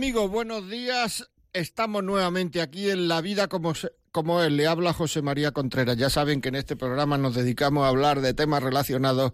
[0.00, 1.28] Amigos, buenos días.
[1.52, 3.74] Estamos nuevamente aquí en La Vida como,
[4.12, 4.56] como él.
[4.56, 5.98] Le habla José María Contreras.
[5.98, 9.32] Ya saben que en este programa nos dedicamos a hablar de temas relacionados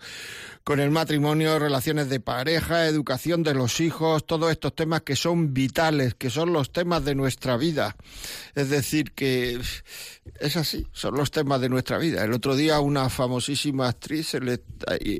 [0.64, 5.55] con el matrimonio, relaciones de pareja, educación de los hijos, todos estos temas que son
[5.55, 7.94] vitales, que son los temas de nuestra vida.
[8.56, 9.61] Es decir, que
[10.41, 12.25] es así, son los temas de nuestra vida.
[12.25, 14.64] El otro día una famosísima actriz se le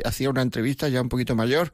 [0.05, 1.71] hacía una entrevista ya un poquito mayor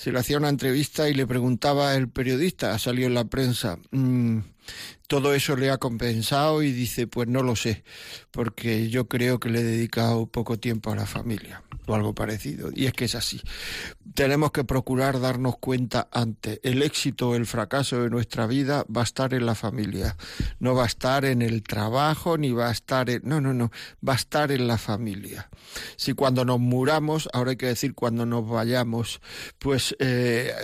[0.00, 4.38] se le hacía una entrevista y le preguntaba el periodista, salió en la prensa, mm,
[5.10, 7.82] todo eso le ha compensado y dice, pues no lo sé,
[8.30, 12.70] porque yo creo que le he dedicado poco tiempo a la familia o algo parecido.
[12.72, 13.40] Y es que es así.
[14.14, 16.60] Tenemos que procurar darnos cuenta antes.
[16.62, 20.16] El éxito o el fracaso de nuestra vida va a estar en la familia.
[20.60, 23.22] No va a estar en el trabajo ni va a estar en...
[23.24, 23.72] No, no, no.
[24.08, 25.50] Va a estar en la familia.
[25.96, 29.20] Si cuando nos muramos, ahora hay que decir cuando nos vayamos,
[29.58, 29.96] pues...
[29.98, 30.54] Eh,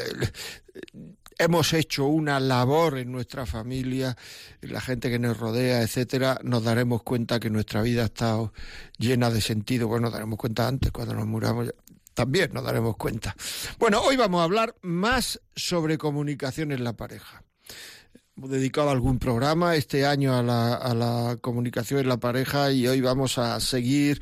[1.39, 4.17] hemos hecho una labor en nuestra familia,
[4.61, 8.53] en la gente que nos rodea, etcétera, nos daremos cuenta que nuestra vida ha estado
[8.99, 9.89] llena de sentido.
[9.89, 11.73] Bueno, nos daremos cuenta antes, cuando nos muramos,
[12.15, 13.37] también nos daremos cuenta.
[13.79, 17.46] Bueno, hoy vamos a hablar más sobre comunicación en la pareja
[18.37, 23.01] dedicado algún programa este año a la, a la, comunicación en la pareja y hoy
[23.01, 24.21] vamos a seguir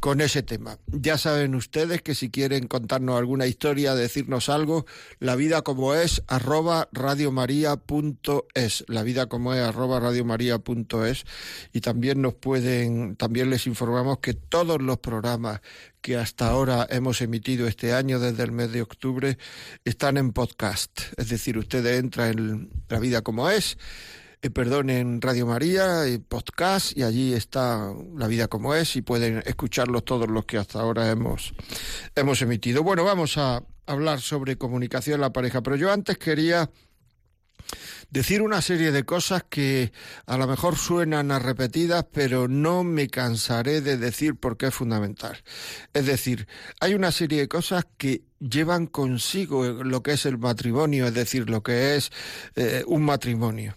[0.00, 0.78] con ese tema.
[0.86, 4.86] Ya saben ustedes que si quieren contarnos alguna historia, decirnos algo,
[5.18, 11.24] la vida como es arroba radiomaria.es, la vida como es arroba radiomaria.es
[11.72, 15.60] y también nos pueden, también les informamos que todos los programas
[16.06, 19.38] que hasta ahora hemos emitido este año desde el mes de octubre
[19.84, 21.00] están en podcast.
[21.16, 23.76] Es decir, ustedes entran en La Vida como es,
[24.40, 29.02] eh, perdón, en Radio María, en podcast, y allí está La Vida como es y
[29.02, 31.52] pueden escucharlos todos los que hasta ahora hemos,
[32.14, 32.84] hemos emitido.
[32.84, 36.70] Bueno, vamos a hablar sobre comunicación en la pareja, pero yo antes quería
[38.10, 39.92] decir una serie de cosas que
[40.26, 45.42] a lo mejor suenan a repetidas, pero no me cansaré de decir porque es fundamental.
[45.92, 46.46] Es decir,
[46.80, 51.50] hay una serie de cosas que llevan consigo lo que es el matrimonio, es decir,
[51.50, 52.10] lo que es
[52.54, 53.76] eh, un matrimonio.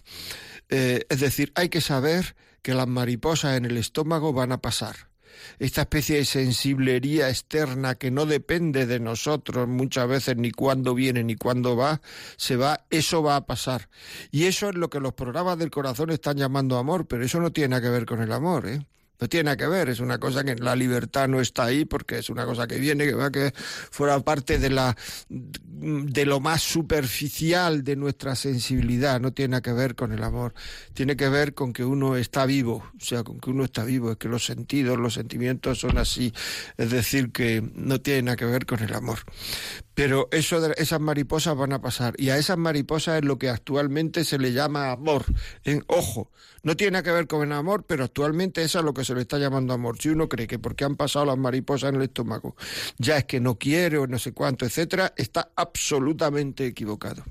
[0.68, 5.09] Eh, es decir, hay que saber que las mariposas en el estómago van a pasar
[5.58, 11.24] esta especie de sensiblería externa que no depende de nosotros muchas veces ni cuándo viene
[11.24, 12.00] ni cuándo va,
[12.36, 13.88] se va, eso va a pasar.
[14.30, 17.52] Y eso es lo que los programas del corazón están llamando amor, pero eso no
[17.52, 18.84] tiene nada que ver con el amor, ¿eh?
[19.20, 22.18] No tiene nada que ver, es una cosa que la libertad no está ahí porque
[22.18, 24.96] es una cosa que viene, que va que fuera parte de la
[25.28, 30.54] de lo más superficial de nuestra sensibilidad, no tiene nada que ver con el amor,
[30.94, 34.12] tiene que ver con que uno está vivo, o sea, con que uno está vivo,
[34.12, 36.32] es que los sentidos, los sentimientos son así,
[36.76, 39.20] es decir, que no tiene nada que ver con el amor.
[40.00, 43.50] Pero eso de, esas mariposas van a pasar y a esas mariposas es lo que
[43.50, 45.26] actualmente se le llama amor.
[45.62, 46.30] En ojo,
[46.62, 49.20] no tiene que ver con el amor, pero actualmente eso es lo que se le
[49.20, 49.98] está llamando amor.
[50.00, 52.56] Si uno cree que porque han pasado las mariposas en el estómago
[52.96, 57.22] ya es que no quiere o no sé cuánto, etcétera, está absolutamente equivocado.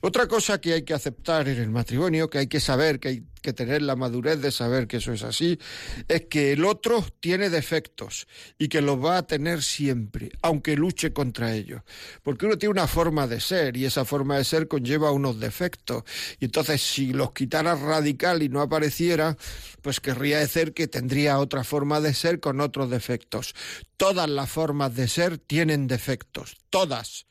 [0.00, 3.22] Otra cosa que hay que aceptar en el matrimonio, que hay que saber, que hay
[3.40, 5.58] que tener la madurez de saber que eso es así,
[6.08, 8.26] es que el otro tiene defectos
[8.58, 11.82] y que los va a tener siempre, aunque luche contra ellos.
[12.22, 16.04] Porque uno tiene una forma de ser y esa forma de ser conlleva unos defectos.
[16.40, 19.36] Y entonces si los quitara radical y no apareciera,
[19.82, 23.54] pues querría decir que tendría otra forma de ser con otros defectos.
[23.96, 27.26] Todas las formas de ser tienen defectos, todas.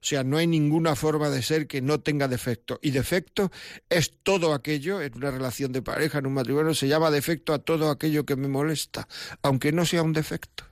[0.00, 2.78] O sea, no hay ninguna forma de ser que no tenga defecto.
[2.82, 3.50] Y defecto
[3.90, 7.58] es todo aquello, en una relación de pareja, en un matrimonio, se llama defecto a
[7.58, 9.08] todo aquello que me molesta,
[9.42, 10.64] aunque no sea un defecto.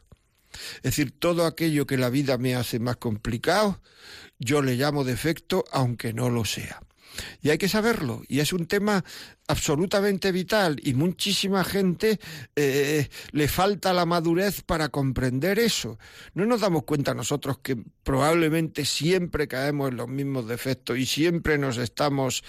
[0.77, 3.81] Es decir, todo aquello que la vida me hace más complicado,
[4.39, 6.81] yo le llamo defecto, aunque no lo sea.
[7.43, 8.23] Y hay que saberlo.
[8.29, 9.05] Y es un tema
[9.49, 12.19] absolutamente vital y muchísima gente
[12.57, 15.99] eh, le falta la madurez para comprender eso.
[16.35, 21.59] No nos damos cuenta nosotros que probablemente siempre caemos en los mismos defectos y siempre
[21.59, 22.43] nos estamos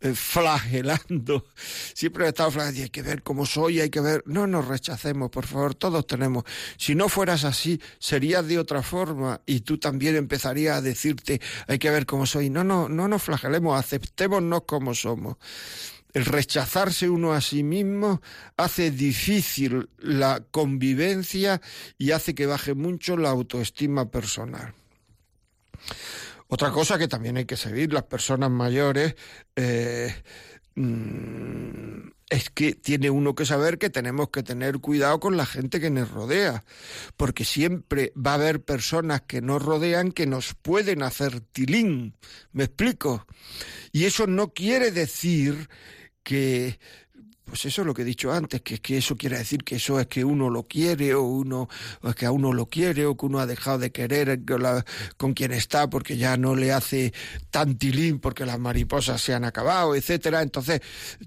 [0.00, 1.46] eh, flagelando,
[1.94, 5.46] siempre estamos flagelando, hay que ver cómo soy, hay que ver, no nos rechacemos, por
[5.46, 6.44] favor, todos tenemos.
[6.76, 11.78] Si no fueras así, serías de otra forma y tú también empezarías a decirte, hay
[11.78, 12.50] que ver cómo soy.
[12.50, 15.36] No, no, no nos flagelemos, aceptémonos como somos
[16.12, 18.20] el rechazarse uno a sí mismo
[18.56, 21.60] hace difícil la convivencia
[21.98, 24.74] y hace que baje mucho la autoestima personal.
[26.48, 29.16] Otra cosa que también hay que seguir las personas mayores
[29.56, 30.14] eh,
[30.74, 35.80] mm, es que tiene uno que saber que tenemos que tener cuidado con la gente
[35.80, 36.64] que nos rodea,
[37.16, 42.16] porque siempre va a haber personas que nos rodean que nos pueden hacer tilín.
[42.52, 43.26] ¿Me explico?
[43.90, 45.68] Y eso no quiere decir
[46.22, 46.78] que
[47.52, 50.00] pues eso es lo que he dicho antes, que, que eso quiere decir que eso
[50.00, 51.68] es que uno lo quiere o uno
[52.00, 54.40] o es que a uno lo quiere o que uno ha dejado de querer
[55.18, 57.12] con, quien está porque ya no le hace
[57.50, 60.40] tantilín porque las mariposas se han acabado, etcétera.
[60.40, 60.80] Entonces,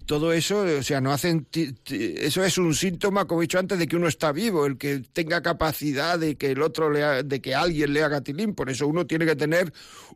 [0.08, 3.88] todo eso, o sea, no hacen eso es un síntoma, como he dicho antes, de
[3.88, 7.54] que uno está vivo, el que tenga capacidad de que el otro le de que
[7.54, 9.72] alguien le haga tilín, por eso uno tiene que tener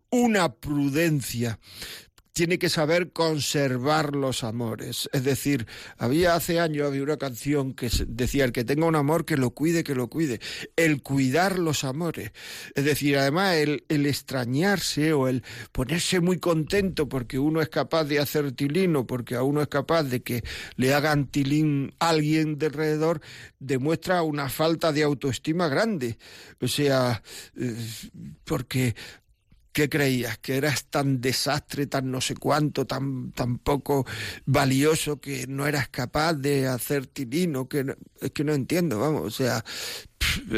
[0.09, 1.59] una prudencia
[2.39, 5.09] tiene que saber conservar los amores.
[5.12, 9.25] Es decir, había hace años había una canción que decía el que tenga un amor
[9.25, 10.39] que lo cuide, que lo cuide.
[10.77, 12.31] El cuidar los amores.
[12.75, 15.44] Es decir, además el, el extrañarse o el
[15.74, 19.68] ponerse muy contento porque uno es capaz de hacer tilín o porque a uno es
[19.68, 20.42] capaz de que
[20.77, 23.19] le hagan tilín alguien de alrededor,
[23.59, 26.18] demuestra una falta de autoestima grande.
[26.62, 27.21] O sea,
[27.57, 27.75] eh,
[28.45, 28.95] porque
[29.79, 30.37] ¿Qué creías?
[30.39, 34.05] ¿Que eras tan desastre, tan no sé cuánto, tan, tan poco
[34.45, 37.69] valioso que no eras capaz de hacer tilino?
[37.69, 39.63] Que es que no entiendo, vamos, o sea,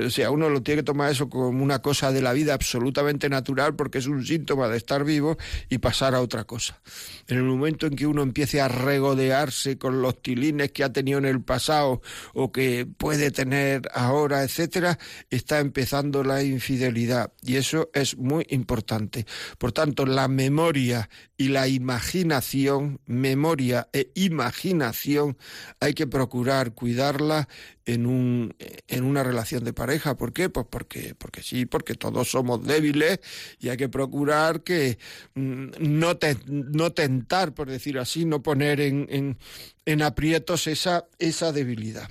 [0.05, 3.29] o sea, uno lo tiene que tomar eso como una cosa de la vida absolutamente
[3.29, 5.37] natural porque es un síntoma de estar vivo
[5.69, 6.81] y pasar a otra cosa.
[7.27, 11.19] En el momento en que uno empiece a regodearse con los tilines que ha tenido
[11.19, 12.01] en el pasado
[12.33, 14.97] o que puede tener ahora, etcétera,
[15.29, 19.25] está empezando la infidelidad y eso es muy importante.
[19.57, 25.37] Por tanto, la memoria y la imaginación, memoria e imaginación,
[25.79, 27.47] hay que procurar cuidarla
[27.85, 28.55] en, un,
[28.87, 30.15] en una relación de pareja.
[30.15, 30.49] ¿Por qué?
[30.49, 33.19] Pues porque, porque sí, porque todos somos débiles
[33.59, 34.97] y hay que procurar que
[35.35, 36.17] mm, no,
[36.47, 39.37] no tentar, por decir así, no poner en, en,
[39.85, 42.09] en aprietos esa, esa debilidad.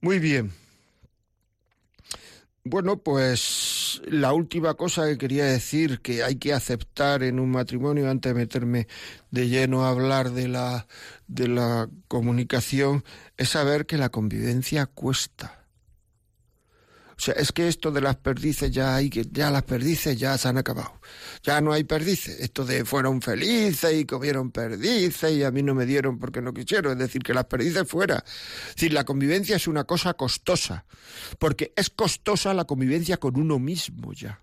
[0.00, 0.52] Muy bien.
[2.68, 8.10] Bueno, pues la última cosa que quería decir que hay que aceptar en un matrimonio
[8.10, 8.88] antes de meterme
[9.30, 10.88] de lleno a hablar de la
[11.28, 13.04] de la comunicación
[13.36, 15.65] es saber que la convivencia cuesta.
[17.18, 20.48] O sea, es que esto de las perdices ya hay ya las perdices ya se
[20.48, 21.00] han acabado.
[21.42, 22.40] Ya no hay perdices.
[22.40, 26.52] Esto de fueron felices y comieron perdices y a mí no me dieron porque no
[26.52, 26.92] quisieron.
[26.92, 28.22] Es decir, que las perdices fuera.
[28.68, 30.84] Es decir, la convivencia es una cosa costosa.
[31.38, 34.42] Porque es costosa la convivencia con uno mismo ya.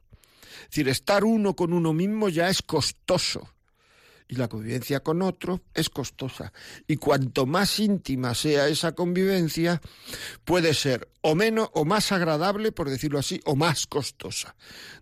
[0.63, 3.53] Es decir, estar uno con uno mismo ya es costoso
[4.27, 6.53] y la convivencia con otro es costosa.
[6.87, 9.81] Y cuanto más íntima sea esa convivencia,
[10.43, 14.55] puede ser o menos o más agradable, por decirlo así, o más costosa.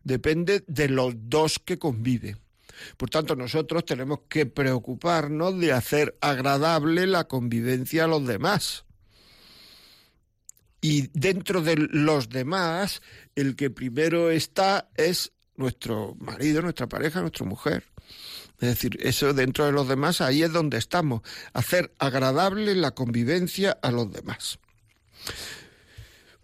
[0.03, 2.39] Depende de los dos que conviven.
[2.97, 8.85] Por tanto, nosotros tenemos que preocuparnos de hacer agradable la convivencia a los demás.
[10.81, 13.01] Y dentro de los demás,
[13.35, 17.85] el que primero está es nuestro marido, nuestra pareja, nuestra mujer.
[18.59, 21.21] Es decir, eso dentro de los demás, ahí es donde estamos,
[21.53, 24.59] hacer agradable la convivencia a los demás.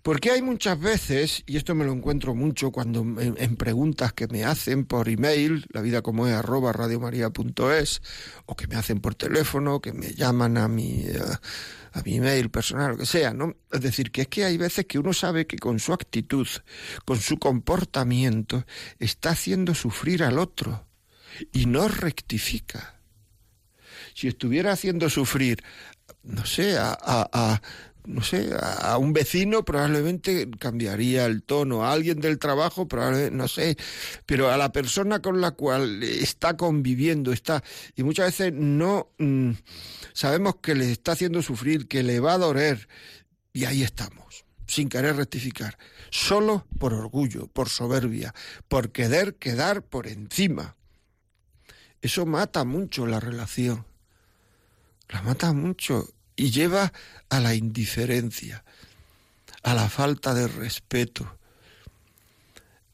[0.01, 4.45] Porque hay muchas veces, y esto me lo encuentro mucho cuando en, preguntas que me
[4.45, 6.25] hacen por email, la vida como
[7.71, 8.01] es
[8.45, 11.03] o que me hacen por teléfono, que me llaman a mi,
[11.97, 13.55] a mi email personal, lo que sea, ¿no?
[13.71, 16.47] Es decir, que es que hay veces que uno sabe que con su actitud,
[17.05, 18.65] con su comportamiento,
[18.99, 20.87] está haciendo sufrir al otro
[21.51, 23.01] y no rectifica.
[24.13, 25.63] Si estuviera haciendo sufrir,
[26.23, 27.61] no sé, a, a,
[28.07, 33.49] no sé, a un vecino probablemente cambiaría el tono, a alguien del trabajo probablemente, no
[33.49, 33.77] sé,
[34.25, 37.63] pero a la persona con la cual está conviviendo, está,
[37.95, 39.51] y muchas veces no mm,
[40.13, 42.87] sabemos que le está haciendo sufrir, que le va a doler,
[43.51, 45.77] y ahí estamos, sin querer rectificar,
[46.09, 48.33] solo por orgullo, por soberbia,
[48.69, 50.77] por querer quedar por encima.
[52.01, 53.85] Eso mata mucho la relación.
[55.09, 56.07] la mata mucho
[56.37, 56.93] y lleva
[57.29, 58.63] a la indiferencia,
[59.63, 61.37] a la falta de respeto,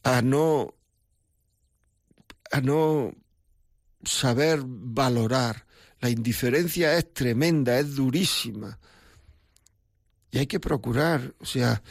[0.02, 0.74] a no
[2.52, 3.14] a no
[4.04, 5.66] saber valorar.
[6.00, 8.80] La indiferencia es tremenda, es durísima.
[10.32, 11.82] Y hay que procurar, o sea,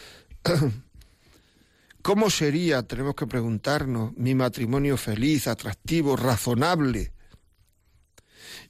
[2.02, 7.12] ¿cómo sería, tenemos que preguntarnos, mi matrimonio feliz, atractivo, razonable?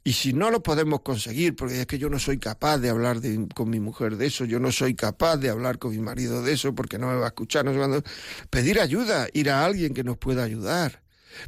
[0.05, 3.19] Y si no lo podemos conseguir, porque es que yo no soy capaz de hablar
[3.55, 6.53] con mi mujer de eso, yo no soy capaz de hablar con mi marido de
[6.55, 8.03] eso porque no me va a escuchar, no sé
[8.51, 11.03] pedir ayuda, ir a alguien que nos pueda ayudar,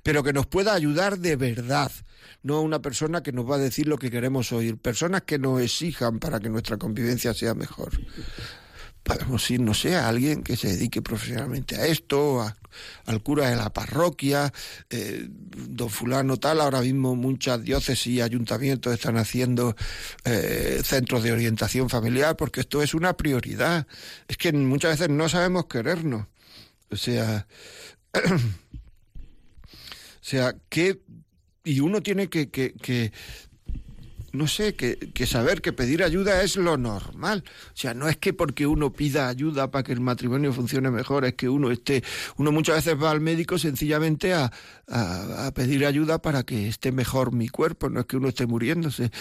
[0.05, 1.91] pero que nos pueda ayudar de verdad,
[2.45, 5.61] no una persona que nos va a decir lo que queremos oír, personas que nos
[5.61, 7.91] exijan para que nuestra convivencia sea mejor
[9.05, 12.45] podemos ir, no sé, a alguien que se dedique profesionalmente a esto,
[13.05, 14.53] al cura de la parroquia,
[14.91, 19.77] eh, don fulano tal, ahora mismo muchas diócesis y ayuntamientos están haciendo
[20.25, 23.87] eh, centros de orientación familiar, porque esto es una prioridad.
[24.27, 26.27] Es que muchas veces no sabemos querernos.
[26.91, 27.47] O sea,
[28.15, 28.21] o
[30.23, 31.01] sea, que
[31.65, 33.13] y uno tiene que, que, que,
[34.35, 37.45] no sé, que, que, saber que pedir ayuda es lo normal.
[37.69, 41.25] O sea, no es que porque uno pida ayuda para que el matrimonio funcione mejor,
[41.25, 42.03] es que uno esté,
[42.37, 44.51] uno muchas veces va al médico sencillamente a,
[44.89, 49.13] a, pedir ayuda para que esté mejor mi cuerpo, no es que uno esté muriéndose.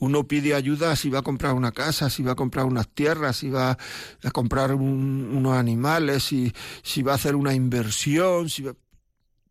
[0.00, 3.38] Uno pide ayuda si va a comprar una casa, si va a comprar unas tierras,
[3.38, 3.78] si va
[4.22, 8.74] a comprar unos animales, si, si va a hacer una inversión, si va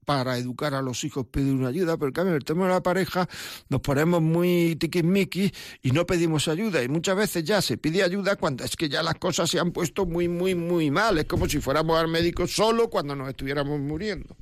[0.07, 2.81] para educar a los hijos pedir una ayuda, pero en cambio, el tema de la
[2.81, 3.27] pareja
[3.67, 6.81] nos ponemos muy tiquismiquis y no pedimos ayuda.
[6.81, 9.73] Y muchas veces ya se pide ayuda cuando es que ya las cosas se han
[9.73, 11.17] puesto muy, muy, muy mal.
[11.17, 14.37] Es como si fuéramos al médico solo cuando nos estuviéramos muriendo.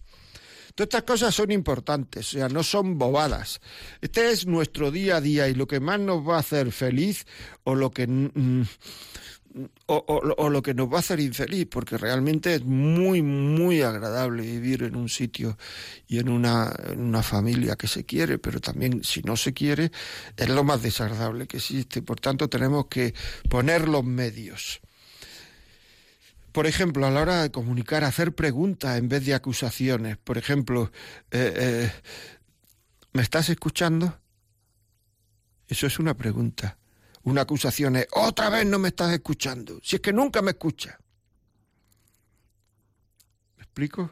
[0.75, 3.59] Todas estas cosas son importantes, o sea, no son bobadas.
[4.01, 7.25] Este es nuestro día a día y lo que más nos va a hacer feliz
[7.63, 8.05] o lo que
[9.85, 14.83] o, lo que nos va a hacer infeliz, porque realmente es muy, muy agradable vivir
[14.83, 15.57] en un sitio
[16.07, 19.91] y en una, en una familia que se quiere, pero también si no se quiere,
[20.35, 22.01] es lo más desagradable que existe.
[22.01, 23.13] Por tanto, tenemos que
[23.49, 24.81] poner los medios.
[26.51, 30.17] Por ejemplo, a la hora de comunicar, hacer preguntas en vez de acusaciones.
[30.17, 30.91] Por ejemplo,
[31.31, 31.91] eh, eh,
[33.13, 34.19] ¿me estás escuchando?
[35.67, 36.77] Eso es una pregunta
[37.25, 40.99] una acusación es, otra vez no me estás escuchando, si es que nunca me escucha.
[43.57, 44.11] ¿Me explico?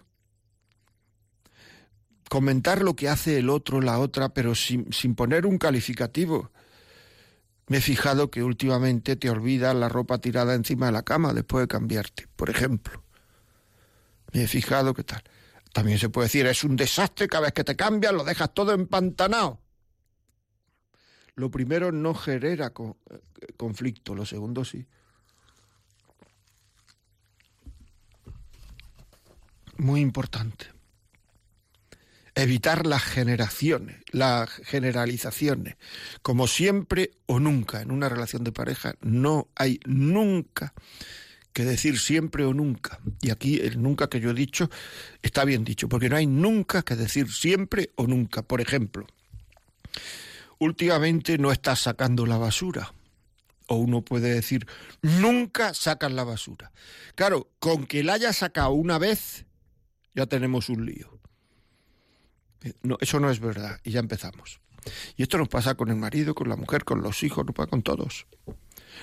[2.27, 6.51] Comentar lo que hace el otro, la otra, pero sin, sin poner un calificativo.
[7.67, 11.63] Me he fijado que últimamente te olvidas la ropa tirada encima de la cama después
[11.63, 13.03] de cambiarte, por ejemplo.
[14.31, 15.21] Me he fijado que tal.
[15.71, 18.73] También se puede decir, es un desastre cada vez que te cambias, lo dejas todo
[18.73, 19.62] empantanado.
[21.35, 23.17] Lo primero no genera eh,
[23.57, 24.85] conflicto, lo segundo sí.
[29.77, 30.67] Muy importante.
[32.35, 35.75] Evitar las generaciones, las generalizaciones.
[36.21, 40.73] Como siempre o nunca en una relación de pareja, no hay nunca
[41.53, 42.99] que decir siempre o nunca.
[43.21, 44.69] Y aquí el nunca que yo he dicho
[45.21, 48.41] está bien dicho, porque no hay nunca que decir siempre o nunca.
[48.41, 49.05] Por ejemplo,
[50.59, 52.93] últimamente no estás sacando la basura.
[53.67, 54.67] O uno puede decir,
[55.01, 56.71] nunca sacan la basura.
[57.15, 59.45] Claro, con que la haya sacado una vez,
[60.13, 61.19] ya tenemos un lío.
[62.63, 64.59] Eh, no, eso no es verdad, y ya empezamos.
[65.15, 67.69] Y esto nos pasa con el marido, con la mujer, con los hijos, nos pasa
[67.69, 68.27] con todos.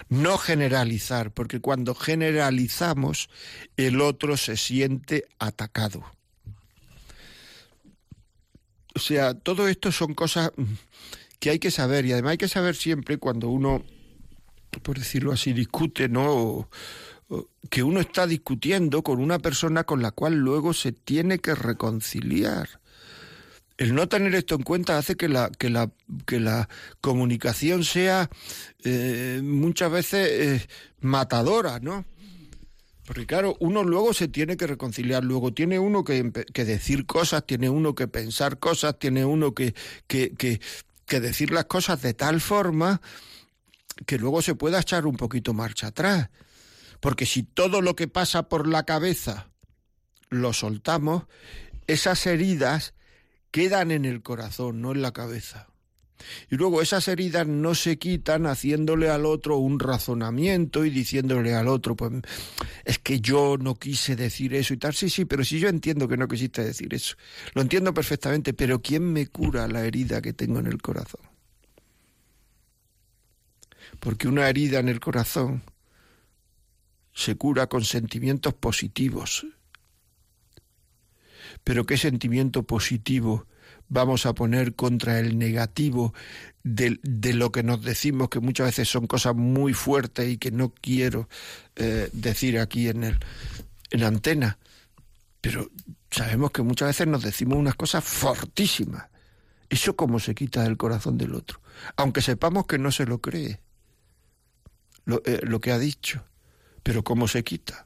[0.08, 3.28] No generalizar, porque cuando generalizamos,
[3.76, 6.04] el otro se siente atacado.
[8.94, 10.50] O sea, todo esto son cosas
[11.40, 13.82] que hay que saber, y además hay que saber siempre cuando uno,
[14.82, 16.68] por decirlo así, discute, ¿no?
[17.68, 22.80] que uno está discutiendo con una persona con la cual luego se tiene que reconciliar.
[23.78, 25.90] El no tener esto en cuenta hace que la, que la,
[26.26, 26.68] que la
[27.00, 28.28] comunicación sea
[28.84, 30.66] eh, muchas veces eh,
[31.00, 32.04] matadora, ¿no?
[33.06, 36.22] Porque claro, uno luego se tiene que reconciliar, luego tiene uno que,
[36.54, 39.74] decir cosas, tiene uno que pensar cosas, tiene uno que,
[40.06, 40.60] que,
[41.10, 43.02] que decir las cosas de tal forma
[44.06, 46.30] que luego se pueda echar un poquito marcha atrás.
[47.00, 49.50] Porque si todo lo que pasa por la cabeza
[50.28, 51.24] lo soltamos,
[51.88, 52.94] esas heridas
[53.50, 55.66] quedan en el corazón, no en la cabeza.
[56.50, 61.68] Y luego esas heridas no se quitan haciéndole al otro un razonamiento y diciéndole al
[61.68, 62.12] otro, pues
[62.84, 64.94] es que yo no quise decir eso y tal.
[64.94, 67.16] Sí, sí, pero si yo entiendo que no quisiste decir eso,
[67.54, 71.30] lo entiendo perfectamente, pero ¿quién me cura la herida que tengo en el corazón?
[74.00, 75.62] porque una herida en el corazón
[77.12, 79.46] se cura con sentimientos positivos.
[81.64, 83.46] Pero ¿qué sentimiento positivo
[83.90, 86.14] vamos a poner contra el negativo
[86.62, 86.98] de,
[87.34, 91.28] lo que nos decimos, que muchas veces son cosas muy fuertes y que no quiero
[91.76, 93.18] eh, decir aquí en, el,
[93.90, 94.58] en antena?
[95.40, 95.70] Pero
[96.10, 99.08] sabemos que muchas veces nos decimos unas cosas fortísimas.
[99.68, 101.60] ¿Eso cómo se quita del corazón del otro?
[101.96, 103.60] Aunque sepamos que no se lo cree,
[105.04, 106.24] lo, eh, lo que ha dicho.
[106.82, 107.82] Pero ¿cómo se quita?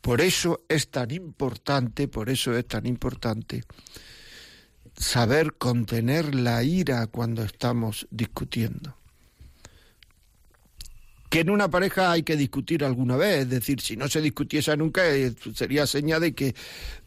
[0.00, 3.64] Por eso es tan importante, por eso es tan importante
[4.96, 8.96] saber contener la ira cuando estamos discutiendo
[11.34, 14.76] que en una pareja hay que discutir alguna vez, es decir, si no se discutiese
[14.76, 16.54] nunca eh, sería señal de que,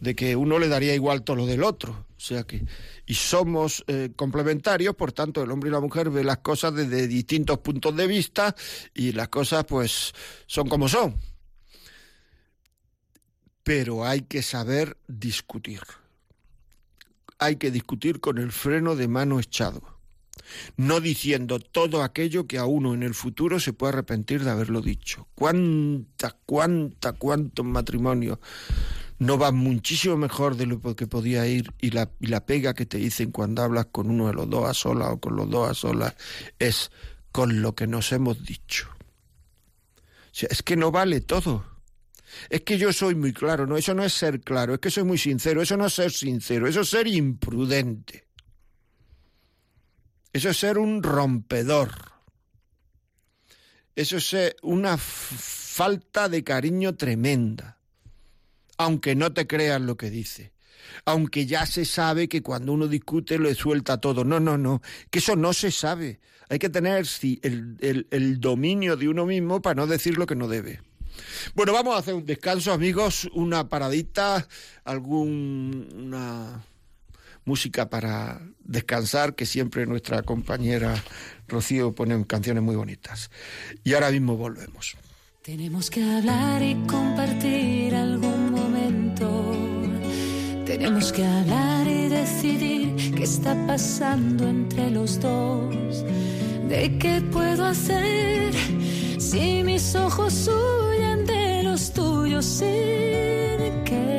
[0.01, 2.07] de que uno le daría igual todo lo del otro.
[2.17, 2.65] O sea que,
[3.05, 7.07] y somos eh, complementarios, por tanto el hombre y la mujer ven las cosas desde
[7.07, 8.53] distintos puntos de vista
[8.93, 10.13] y las cosas pues
[10.45, 11.15] son como son.
[13.63, 15.79] Pero hay que saber discutir.
[17.39, 19.97] Hay que discutir con el freno de mano echado
[20.75, 24.81] no diciendo todo aquello que a uno en el futuro se puede arrepentir de haberlo
[24.81, 25.27] dicho.
[25.35, 28.39] ¿Cuánta, cuánta, cuántos matrimonios
[29.19, 32.85] no van muchísimo mejor de lo que podía ir y la, y la pega que
[32.85, 35.69] te dicen cuando hablas con uno de los dos a solas o con los dos
[35.69, 36.15] a solas
[36.59, 36.91] es
[37.31, 38.89] con lo que nos hemos dicho?
[40.39, 41.65] Es que no vale todo.
[42.49, 45.03] Es que yo soy muy claro, no, eso no es ser claro, es que soy
[45.03, 48.27] muy sincero, eso no es ser sincero, eso es ser imprudente.
[50.33, 51.89] Eso es ser un rompedor.
[53.95, 57.79] Eso es una falta de cariño tremenda.
[58.77, 60.53] Aunque no te creas lo que dice.
[61.05, 64.23] Aunque ya se sabe que cuando uno discute le suelta todo.
[64.23, 64.83] No, no, no.
[65.09, 66.19] Que eso no se sabe.
[66.49, 67.03] Hay que tener
[67.41, 70.81] el dominio de uno mismo para no decir lo que no debe.
[71.55, 74.47] Bueno, vamos a hacer un descanso, amigos, una paradita,
[74.83, 76.63] alguna
[77.45, 81.01] música para descansar, que siempre nuestra compañera
[81.47, 83.31] Rocío pone canciones muy bonitas.
[83.83, 84.97] Y ahora mismo volvemos.
[85.41, 89.55] Tenemos que hablar y compartir algún momento.
[90.65, 96.03] Tenemos que hablar y decidir qué está pasando entre los dos.
[96.67, 98.53] ¿De qué puedo hacer
[99.17, 104.17] si mis ojos huyen de los tuyos sin querer?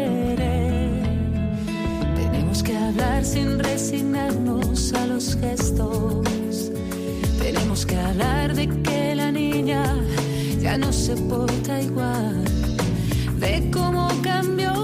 [2.69, 6.71] que hablar sin resignarnos a los gestos.
[7.41, 9.83] Tenemos que hablar de que la niña
[10.61, 12.45] ya no se porta igual,
[13.39, 14.78] de cómo cambió,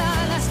[0.00, 0.48] alas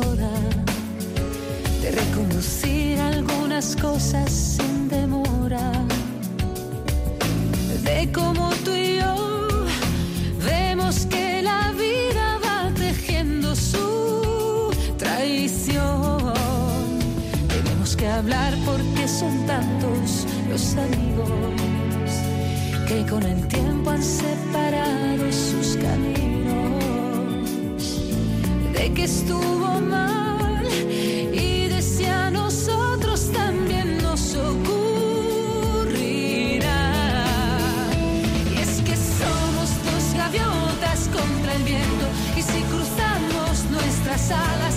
[0.00, 5.72] de reconducir algunas cosas sin demora,
[7.82, 9.66] de cómo tú y yo
[10.46, 16.32] vemos que la vida va tejiendo su traición.
[17.48, 21.28] Tenemos que hablar porque son tantos los amigos
[22.86, 25.67] que con el tiempo han separado sus
[28.98, 30.66] que estuvo mal
[31.32, 34.72] y decía a nosotros también nos ocurrirá.
[38.52, 42.06] Y es que somos dos gaviotas contra el viento
[42.36, 44.74] y si cruzamos nuestras alas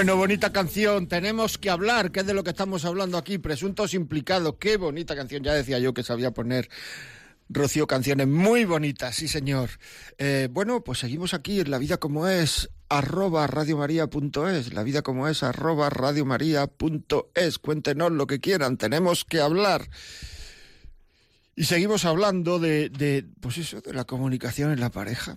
[0.00, 1.08] Bueno, bonita canción.
[1.08, 3.36] Tenemos que hablar, que es de lo que estamos hablando aquí.
[3.36, 4.54] Presuntos implicados.
[4.58, 5.42] Qué bonita canción.
[5.42, 6.70] Ya decía yo que sabía poner
[7.50, 9.68] Rocío canciones muy bonitas, sí señor.
[10.16, 15.28] Eh, bueno, pues seguimos aquí en La Vida Como Es, arroba radiomaria.es, La Vida Como
[15.28, 17.58] Es, arroba radiomaria.es.
[17.58, 19.90] Cuéntenos lo que quieran, tenemos que hablar.
[21.56, 25.36] Y seguimos hablando de, de, pues eso, de la comunicación en la pareja.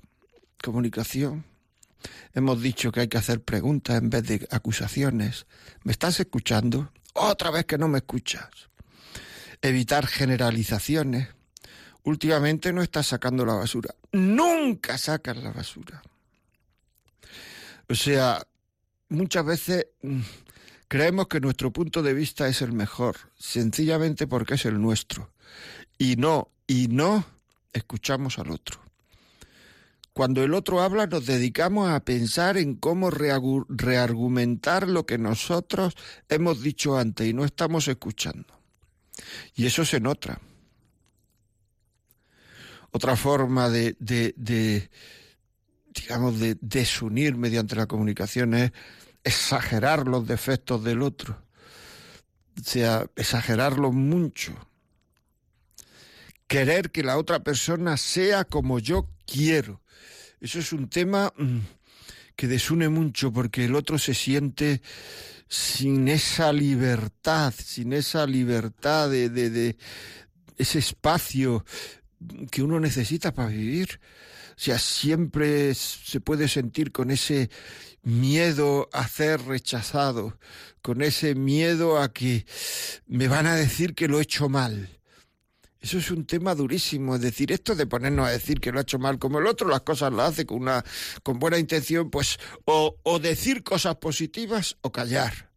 [0.63, 1.52] Comunicación.
[2.33, 5.45] Hemos dicho que hay que hacer preguntas en vez de acusaciones.
[5.83, 6.91] ¿Me estás escuchando?
[7.13, 8.49] Otra vez que no me escuchas.
[9.61, 11.29] Evitar generalizaciones
[12.03, 13.95] últimamente no estás sacando la basura.
[14.11, 16.01] Nunca sacas la basura.
[17.89, 18.45] O sea,
[19.09, 20.21] muchas veces mm,
[20.87, 25.31] creemos que nuestro punto de vista es el mejor, sencillamente porque es el nuestro.
[25.97, 27.25] Y no, y no
[27.71, 28.82] escuchamos al otro.
[30.13, 35.95] Cuando el otro habla nos dedicamos a pensar en cómo reargumentar lo que nosotros
[36.29, 38.45] hemos dicho antes y no estamos escuchando.
[39.55, 40.39] Y eso se nota.
[42.91, 44.91] Otra forma de, de,
[45.95, 48.71] digamos, de desunir mediante la comunicación es
[49.23, 51.43] exagerar los defectos del otro.
[52.59, 54.53] O sea, exagerarlos mucho.
[56.45, 59.81] Querer que la otra persona sea como yo quiero.
[60.43, 61.59] Eso es un tema mm,
[62.35, 64.81] que desune mucho porque el otro se siente
[65.47, 69.77] sin esa libertad, sin esa libertad de,
[70.57, 71.63] ese espacio
[72.51, 74.01] que uno necesita para vivir.
[74.49, 77.49] O sea, siempre se puede sentir con ese
[78.01, 80.37] miedo a ser rechazado,
[80.81, 82.45] con ese miedo a que
[83.07, 84.89] me van a decir que lo he hecho mal.
[85.83, 88.83] Eso es un tema durísimo, es decir, esto de ponernos a decir que lo ha
[88.83, 90.81] hecho mal como el otro, las cosas las hace con una
[91.23, 95.51] con buena intención, pues o, decir cosas positivas o callar.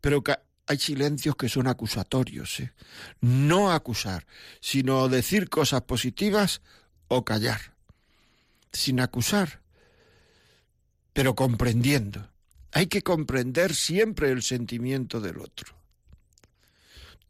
[0.00, 0.24] Pero
[0.66, 2.58] hay silencios que son acusatorios.
[2.60, 2.72] ¿eh?
[3.20, 4.26] No acusar,
[4.60, 6.62] sino decir cosas positivas
[7.08, 7.74] o callar.
[8.72, 9.60] Sin acusar,
[11.12, 12.30] pero comprendiendo.
[12.72, 15.76] Hay que comprender siempre el sentimiento del otro.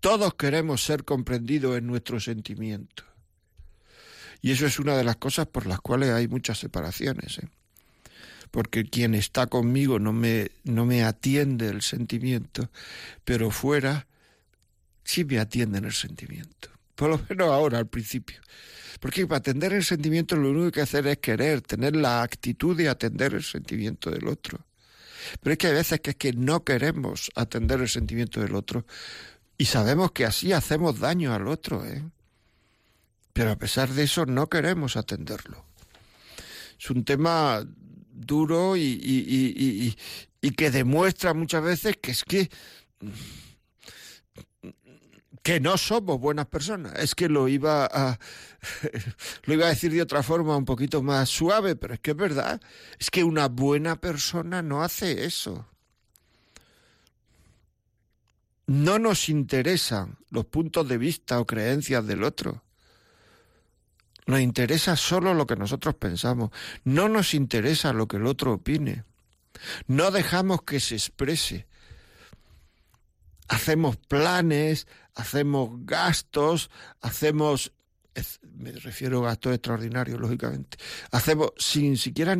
[0.01, 3.05] Todos queremos ser comprendidos en nuestro sentimiento.
[4.43, 7.39] Y eso es una de las cosas por las cuales hay muchas separaciones.
[7.39, 7.49] ¿eh?
[8.51, 12.71] porque quien está conmigo no me, no me atiende el sentimiento,
[13.25, 14.07] pero fuera
[15.05, 16.71] sí me atienden el sentimiento.
[16.95, 18.41] Por lo menos ahora, al principio.
[18.99, 22.89] Porque para atender el sentimiento lo único que hacer es querer, tener la actitud de
[22.89, 24.65] atender el sentimiento del otro.
[25.43, 28.87] Pero es que hay veces que es que no queremos atender el sentimiento del otro
[29.59, 32.05] y sabemos que así hacemos daño al otro, ¿eh?
[33.33, 35.65] Pero a pesar de eso no queremos atenderlo.
[36.79, 37.67] Es un tema
[38.11, 39.95] duro y,
[40.57, 42.49] que demuestra muchas veces que es que
[45.43, 46.95] que no somos buenas personas.
[46.99, 48.19] Es que lo iba a
[49.45, 52.17] lo iba a decir de otra forma un poquito más suave, pero es que es
[52.17, 52.61] verdad.
[52.99, 55.69] Es que una buena persona no hace eso.
[58.67, 62.63] No nos interesan los puntos de vista o creencias del otro.
[64.27, 66.51] Nos interesa solo lo que nosotros pensamos.
[66.83, 69.05] No nos interesa lo que el otro opine.
[69.87, 71.67] No dejamos que se exprese.
[73.49, 77.73] Hacemos planes, hacemos gastos, hacemos
[78.57, 80.79] me refiero a gastos extraordinarios, lógicamente.
[81.11, 82.37] Hacemos sin siquiera,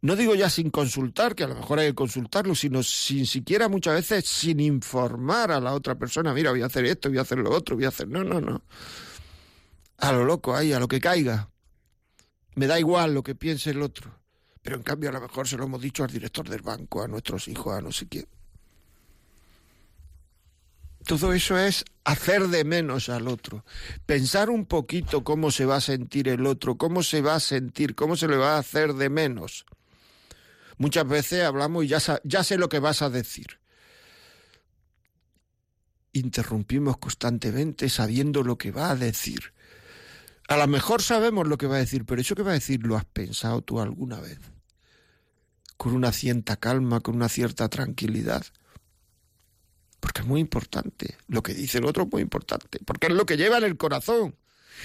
[0.00, 3.68] no digo ya sin consultar, que a lo mejor hay que consultarlo, sino sin siquiera
[3.68, 7.22] muchas veces sin informar a la otra persona, mira, voy a hacer esto, voy a
[7.22, 8.08] hacer lo otro, voy a hacer.
[8.08, 8.62] No, no, no
[9.98, 11.50] a lo loco ahí, a lo que caiga.
[12.54, 14.18] Me da igual lo que piense el otro.
[14.62, 17.08] Pero en cambio a lo mejor se lo hemos dicho al director del banco, a
[17.08, 18.26] nuestros hijos, a no sé quién.
[21.04, 23.64] Todo eso es hacer de menos al otro.
[24.04, 27.94] Pensar un poquito cómo se va a sentir el otro, cómo se va a sentir,
[27.94, 29.64] cómo se le va a hacer de menos.
[30.78, 33.58] Muchas veces hablamos y ya, ya sé lo que vas a decir.
[36.12, 39.52] Interrumpimos constantemente sabiendo lo que va a decir.
[40.48, 42.86] A lo mejor sabemos lo que va a decir, pero eso que va a decir
[42.86, 44.38] lo has pensado tú alguna vez.
[45.76, 48.46] Con una cierta calma, con una cierta tranquilidad.
[50.00, 51.18] Porque es muy importante.
[51.26, 52.78] Lo que dice el otro es muy importante.
[52.84, 54.36] Porque es lo que lleva en el corazón.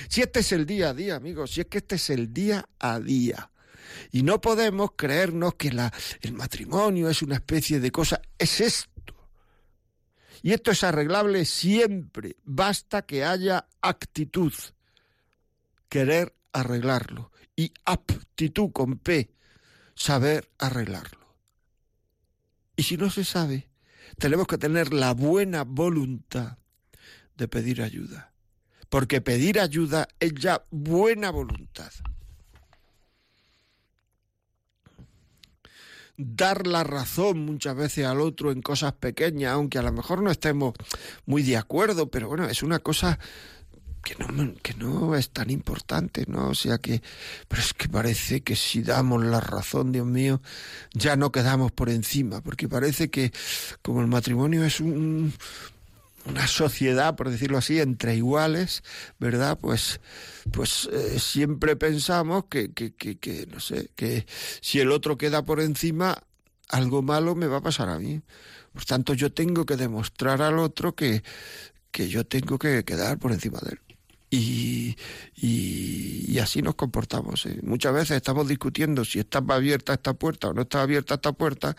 [0.09, 2.67] Si este es el día a día, amigos, si es que este es el día
[2.79, 3.51] a día.
[4.11, 8.21] Y no podemos creernos que la, el matrimonio es una especie de cosa.
[8.37, 9.15] Es esto.
[10.41, 12.37] Y esto es arreglable siempre.
[12.43, 14.53] Basta que haya actitud.
[15.89, 17.31] Querer arreglarlo.
[17.55, 19.31] Y aptitud con P.
[19.95, 21.23] Saber arreglarlo.
[22.75, 23.69] Y si no se sabe,
[24.17, 26.57] tenemos que tener la buena voluntad
[27.37, 28.33] de pedir ayuda.
[28.89, 31.91] Porque pedir ayuda es ya buena voluntad.
[36.17, 40.31] Dar la razón muchas veces al otro en cosas pequeñas, aunque a lo mejor no
[40.31, 40.73] estemos
[41.25, 43.19] muy de acuerdo, pero bueno, es una cosa
[44.03, 46.49] que no, que no es tan importante, ¿no?
[46.49, 47.01] O sea que,
[47.47, 50.41] pero es que parece que si damos la razón, Dios mío,
[50.93, 53.31] ya no quedamos por encima, porque parece que
[53.81, 55.33] como el matrimonio es un,
[56.25, 58.83] una sociedad, por decirlo así, entre iguales,
[59.19, 59.57] ¿verdad?
[59.59, 59.99] Pues,
[60.51, 64.25] pues eh, siempre pensamos que, que, que, que, no sé, que
[64.61, 66.23] si el otro queda por encima,
[66.69, 68.21] algo malo me va a pasar a mí.
[68.73, 71.23] Por tanto, yo tengo que demostrar al otro que,
[71.91, 73.92] que yo tengo que quedar por encima de él.
[74.35, 74.97] Y,
[75.35, 77.45] y, así nos comportamos.
[77.45, 77.59] ¿eh?
[77.61, 81.75] Muchas veces estamos discutiendo si está abierta esta puerta o no está abierta esta puerta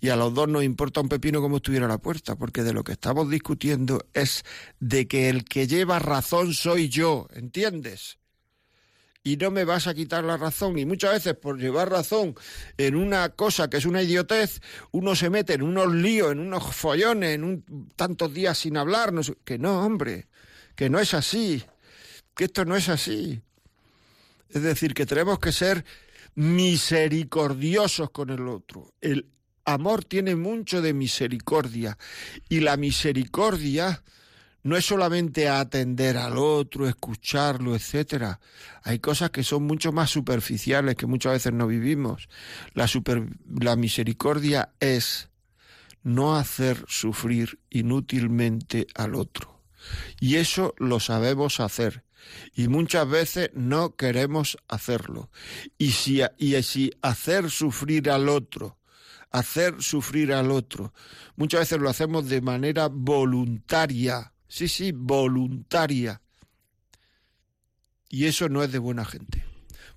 [0.00, 2.84] y a los dos nos importa un pepino como estuviera la puerta, porque de lo
[2.84, 4.44] que estamos discutiendo es
[4.78, 8.18] de que el que lleva razón soy yo, ¿entiendes?
[9.24, 10.78] y no me vas a quitar la razón.
[10.78, 12.36] Y muchas veces por llevar razón
[12.78, 16.74] en una cosa que es una idiotez, uno se mete en unos líos, en unos
[16.74, 19.12] follones, en un, tantos días sin hablar.
[19.44, 20.28] que no, hombre,
[20.76, 21.64] que no es así
[22.38, 23.42] que esto no es así.
[24.48, 25.84] Es decir, que tenemos que ser
[26.36, 28.94] misericordiosos con el otro.
[29.00, 29.26] El
[29.64, 31.98] amor tiene mucho de misericordia
[32.48, 34.04] y la misericordia
[34.62, 38.38] no es solamente atender al otro, escucharlo, etcétera.
[38.84, 42.28] Hay cosas que son mucho más superficiales que muchas veces no vivimos.
[42.72, 42.88] La,
[43.60, 45.28] la misericordia es
[46.04, 49.60] no hacer sufrir inútilmente al otro.
[50.20, 52.04] Y eso lo sabemos hacer
[52.54, 55.30] y muchas veces no queremos hacerlo.
[55.76, 58.78] Y si, y si hacer sufrir al otro,
[59.30, 60.92] hacer sufrir al otro,
[61.36, 66.22] muchas veces lo hacemos de manera voluntaria, sí, sí, voluntaria.
[68.08, 69.44] Y eso no es de buena gente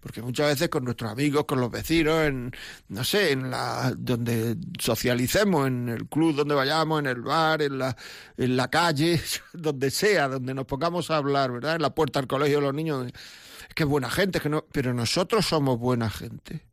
[0.01, 2.51] porque muchas veces con nuestros amigos, con los vecinos, en,
[2.89, 7.77] no sé, en la, donde socialicemos, en el club donde vayamos, en el bar, en
[7.77, 7.95] la,
[8.35, 9.21] en la calle,
[9.53, 11.75] donde sea, donde nos pongamos a hablar, ¿verdad?
[11.75, 14.65] En la puerta del colegio de los niños, es que es buena gente, que no,
[14.71, 16.65] pero nosotros somos buena gente.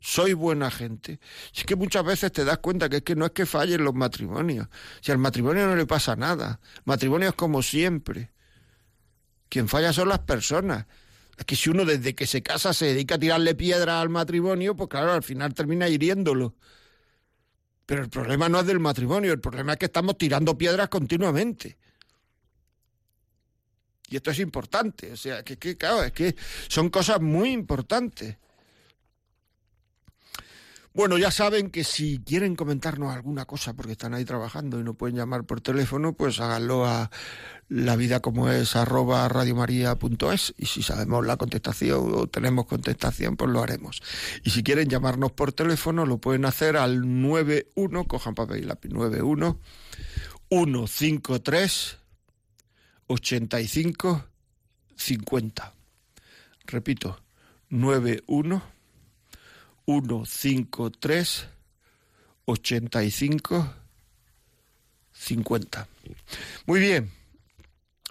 [0.00, 1.20] Soy buena gente.
[1.54, 3.94] Es que muchas veces te das cuenta que es que no es que fallen los
[3.94, 4.68] matrimonios.
[5.00, 6.60] Si al matrimonio no le pasa nada.
[6.84, 8.30] Matrimonio es como siempre.
[9.48, 10.86] Quien falla son las personas.
[11.36, 14.74] Es que si uno desde que se casa se dedica a tirarle piedra al matrimonio,
[14.74, 16.54] pues claro, al final termina hiriéndolo.
[17.84, 21.76] Pero el problema no es del matrimonio, el problema es que estamos tirando piedras continuamente.
[24.08, 26.34] Y esto es importante, o sea, que, que claro, es que
[26.68, 28.36] son cosas muy importantes.
[30.96, 34.94] Bueno, ya saben que si quieren comentarnos alguna cosa porque están ahí trabajando y no
[34.94, 37.10] pueden llamar por teléfono, pues háganlo a
[37.68, 43.50] la vida como es arroba radiomaria.es y si sabemos la contestación o tenemos contestación, pues
[43.50, 44.00] lo haremos.
[44.42, 48.88] Y si quieren llamarnos por teléfono, lo pueden hacer al 91, cojan papel y lápiz,
[48.88, 49.60] 91
[50.48, 51.98] 153
[53.08, 54.24] 85
[54.96, 55.74] 50.
[56.64, 57.20] Repito,
[57.68, 58.75] 91
[59.86, 61.48] 153
[62.44, 63.74] 85
[65.12, 65.88] 50.
[66.66, 67.10] Muy bien,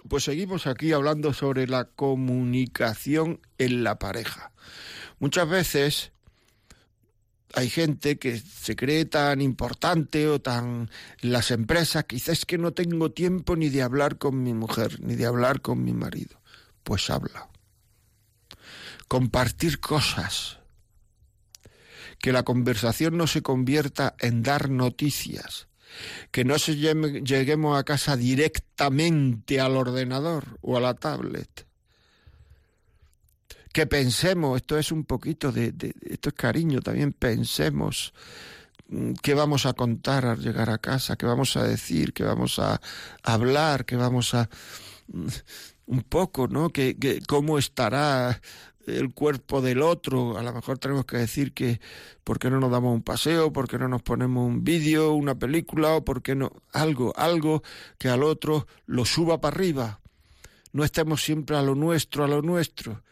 [0.08, 4.52] pues seguimos aquí hablando sobre la comunicación en la pareja.
[5.18, 6.12] Muchas veces
[7.54, 13.12] hay gente que se cree tan importante o tan las empresas, quizás que no tengo
[13.12, 16.40] tiempo ni de hablar con mi mujer, ni de hablar con mi marido.
[16.82, 17.48] Pues habla.
[19.08, 20.58] Compartir cosas
[22.18, 25.68] que la conversación no se convierta en dar noticias,
[26.30, 31.66] que no se lleguemos a casa directamente al ordenador o a la tablet.
[33.72, 38.14] Que pensemos, esto es un poquito de, esto es cariño, también pensemos
[38.88, 42.58] mm, qué vamos a contar al llegar a casa, qué vamos a decir, qué vamos
[42.58, 42.80] a
[43.22, 44.48] hablar, qué vamos a
[45.08, 45.28] mm,
[45.86, 46.70] un poco, ¿no?
[46.70, 48.40] Que, cómo estará
[48.86, 50.38] el cuerpo del otro.
[50.38, 51.80] A lo mejor tenemos que decir que
[52.24, 55.34] por qué no nos damos un paseo, por qué no nos ponemos un vídeo, una
[55.34, 57.62] película o por qué no algo, algo
[57.98, 60.00] que al otro lo suba para arriba.
[60.72, 63.02] No estemos siempre a lo nuestro, a lo nuestro.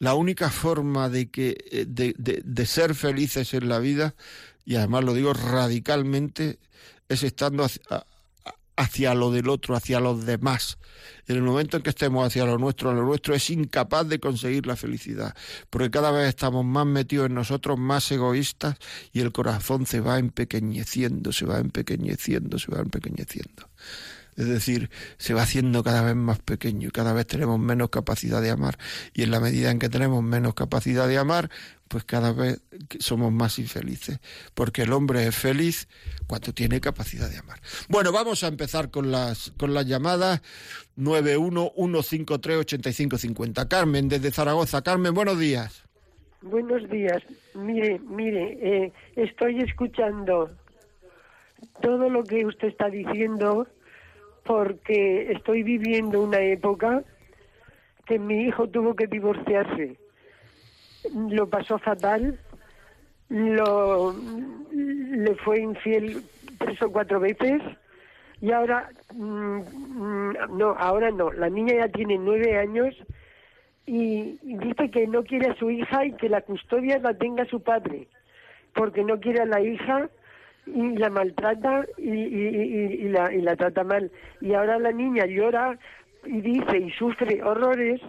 [0.00, 4.14] la única forma de, que, eh, de, de, ser felices en la vida,
[4.64, 6.60] y además lo digo radicalmente,
[7.08, 7.82] es estando hacia,
[8.78, 10.78] hacia lo del otro, hacia los demás.
[11.26, 14.66] En el momento en que estemos hacia lo nuestro, lo nuestro es incapaz de conseguir
[14.66, 15.34] la felicidad,
[15.68, 18.76] porque cada vez estamos más metidos en nosotros, más egoístas,
[19.12, 23.68] y el corazón se va empequeñeciendo, se va empequeñeciendo, se va empequeñeciendo.
[24.38, 28.40] Es decir, se va haciendo cada vez más pequeño y cada vez tenemos menos capacidad
[28.40, 28.78] de amar.
[29.12, 31.50] Y en la medida en que tenemos menos capacidad de amar,
[31.88, 32.62] pues cada vez
[33.00, 34.20] somos más infelices.
[34.54, 35.88] Porque el hombre es feliz
[36.28, 37.58] cuando tiene capacidad de amar.
[37.88, 40.40] Bueno, vamos a empezar con las, con las llamadas
[40.96, 43.66] 911538550.
[43.66, 44.82] Carmen, desde Zaragoza.
[44.82, 45.82] Carmen, buenos días.
[46.42, 47.24] Buenos días.
[47.54, 50.52] Mire, mire, eh, estoy escuchando
[51.82, 53.66] todo lo que usted está diciendo
[54.48, 57.04] porque estoy viviendo una época
[58.06, 59.98] que mi hijo tuvo que divorciarse.
[61.14, 62.38] Lo pasó fatal,
[63.28, 64.14] lo,
[64.72, 66.22] le fue infiel
[66.56, 67.60] tres o cuatro veces
[68.40, 72.96] y ahora, mm, no, ahora no, la niña ya tiene nueve años
[73.84, 77.60] y dice que no quiere a su hija y que la custodia la tenga su
[77.60, 78.08] padre,
[78.74, 80.08] porque no quiere a la hija
[80.74, 84.10] y la maltrata y, y, la, y la trata mal.
[84.40, 85.78] Y ahora la niña llora
[86.24, 88.00] y dice y sufre horrores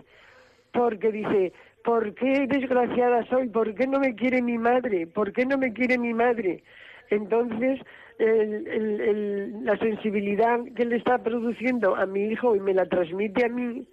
[0.71, 3.49] porque dice, ¿por qué desgraciada soy?
[3.49, 5.07] ¿Por qué no me quiere mi madre?
[5.07, 6.63] ¿Por qué no me quiere mi madre?
[7.09, 7.79] Entonces,
[8.19, 13.45] el, el, la sensibilidad que le está produciendo a mi hijo y me la transmite
[13.45, 13.87] a mí,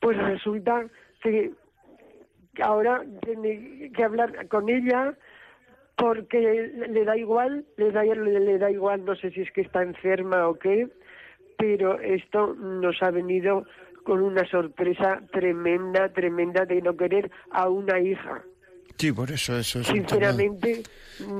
[0.00, 0.86] pues resulta
[1.22, 1.50] que
[2.62, 5.16] ahora tiene que hablar con ella
[5.96, 9.82] porque le da igual, le da, le, da igual, no sé si es que está
[9.82, 10.88] enferma o qué,
[11.56, 13.64] pero esto nos ha venido
[14.04, 18.42] con una sorpresa tremenda, tremenda de no querer a una hija.
[18.98, 20.82] Sí, por eso eso es Sinceramente,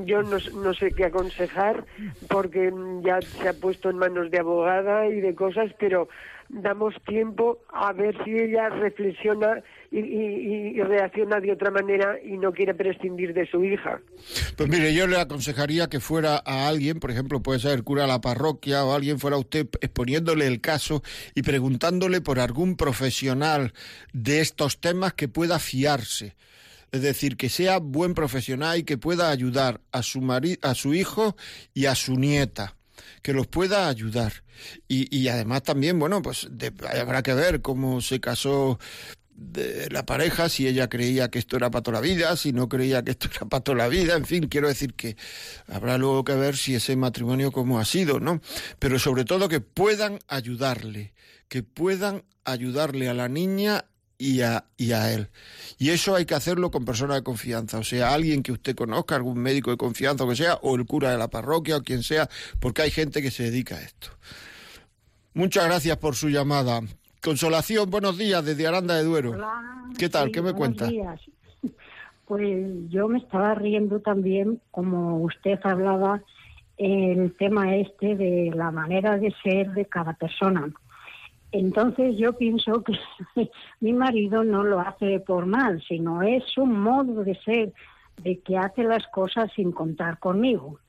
[0.05, 1.85] yo no, no, sé qué aconsejar
[2.29, 6.09] porque ya se ha puesto en manos de abogada y de cosas, pero
[6.49, 12.75] damos tiempo a ver si ella reflexiona y, reacciona de otra manera y no quiere
[12.75, 14.01] prescindir de su hija.
[14.57, 18.03] Pues mire, yo le aconsejaría que fuera a alguien, por ejemplo, puede ser el cura
[18.03, 21.03] de la parroquia o alguien fuera usted exponiéndole el caso
[21.35, 23.73] y preguntándole por algún profesional
[24.13, 26.35] de estos temas que pueda fiarse.
[26.95, 30.21] Es decir, que sea buen profesional y que pueda ayudar a su,
[30.63, 31.37] a su hijo
[31.75, 32.77] y a su nieta
[33.21, 34.45] que los pueda ayudar.
[34.87, 36.49] Y, y además también, bueno, pues
[36.97, 38.79] habrá que ver cómo se casó
[39.91, 43.03] la pareja, si ella creía que esto era para toda la vida, si no creía
[43.03, 45.17] que esto era para toda la vida, en fin, quiero decir que
[45.67, 48.41] habrá luego que ver si ese matrimonio cómo ha sido, ¿no?
[48.79, 51.13] Pero sobre todo que puedan ayudarle,
[51.49, 53.87] que puedan ayudarle a la niña
[54.19, 55.29] y a, y a él.
[55.79, 59.17] Y eso hay que hacerlo con personas de confianza, o sea, alguien que usted conozca,
[59.17, 62.03] algún médico de confianza o que sea, o el cura de la parroquia o quien
[62.03, 62.29] sea,
[62.61, 64.09] porque hay gente que se dedica a esto.
[65.35, 66.81] Muchas gracias por su llamada.
[67.23, 69.31] Consolación, buenos días desde Aranda de Duero.
[69.31, 70.31] Hola, ¿Qué tal?
[70.31, 70.87] ¿Qué me cuenta?
[70.87, 71.21] Días.
[72.27, 76.23] Pues yo me estaba riendo también, como usted hablaba,
[76.79, 80.73] el tema este de la manera de ser de cada persona.
[81.55, 82.99] Entonces yo pienso que
[83.81, 87.73] mi marido no lo hace por mal, sino es un modo de ser,
[88.25, 90.81] de que hace las cosas sin contar conmigo.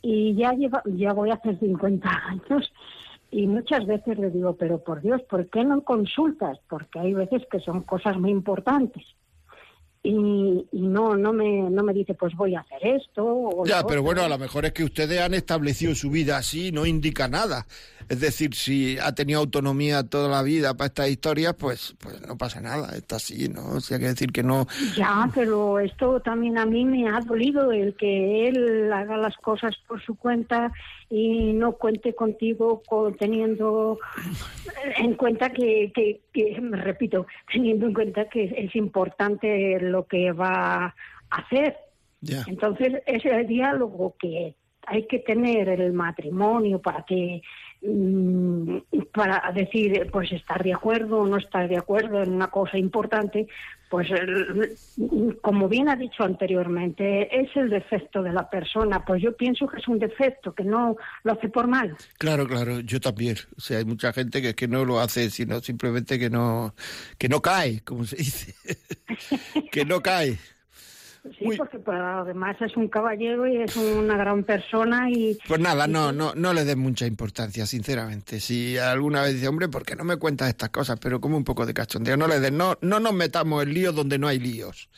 [0.00, 2.72] Y ya, lleva, ya voy a hacer 50 años
[3.30, 6.58] y muchas veces le digo, pero por Dios, ¿por qué no consultas?
[6.66, 9.04] Porque hay veces que son cosas muy importantes.
[10.06, 14.22] Y, no no me no me dice pues voy a hacer esto ya pero bueno
[14.22, 17.66] a lo mejor es que ustedes han establecido su vida así no indica nada.
[18.08, 22.36] Es decir, si ha tenido autonomía toda la vida para estas historias, pues, pues no
[22.36, 23.76] pasa nada, está así, ¿no?
[23.76, 24.66] O sea, que decir que no...
[24.96, 29.74] Ya, pero esto también a mí me ha dolido, el que él haga las cosas
[29.88, 30.70] por su cuenta
[31.10, 32.82] y no cuente contigo
[33.18, 33.98] teniendo
[34.96, 40.86] en cuenta que, que, que, repito, teniendo en cuenta que es importante lo que va
[40.86, 40.94] a
[41.30, 41.76] hacer.
[42.46, 44.54] Entonces, ese diálogo que
[44.86, 47.42] hay que tener el matrimonio para que
[49.12, 53.46] para decir, pues estar de acuerdo o no estar de acuerdo en una cosa importante,
[53.90, 54.08] pues
[55.40, 59.04] como bien ha dicho anteriormente, es el defecto de la persona.
[59.04, 61.96] Pues yo pienso que es un defecto, que no lo hace por mal.
[62.18, 63.36] Claro, claro, yo también.
[63.56, 66.74] O sea, hay mucha gente que es que no lo hace, sino simplemente que no,
[67.18, 68.54] que no cae, como se dice.
[69.70, 70.38] que no cae.
[71.38, 75.38] Sí, porque además es un caballero y es una gran persona y...
[75.48, 78.40] Pues nada, no, no, no le des mucha importancia, sinceramente.
[78.40, 80.98] Si alguna vez dice, hombre, ¿por qué no me cuentas estas cosas?
[81.00, 83.94] Pero como un poco de cachondeo, no le des, no, no nos metamos en líos
[83.94, 84.90] donde no hay líos.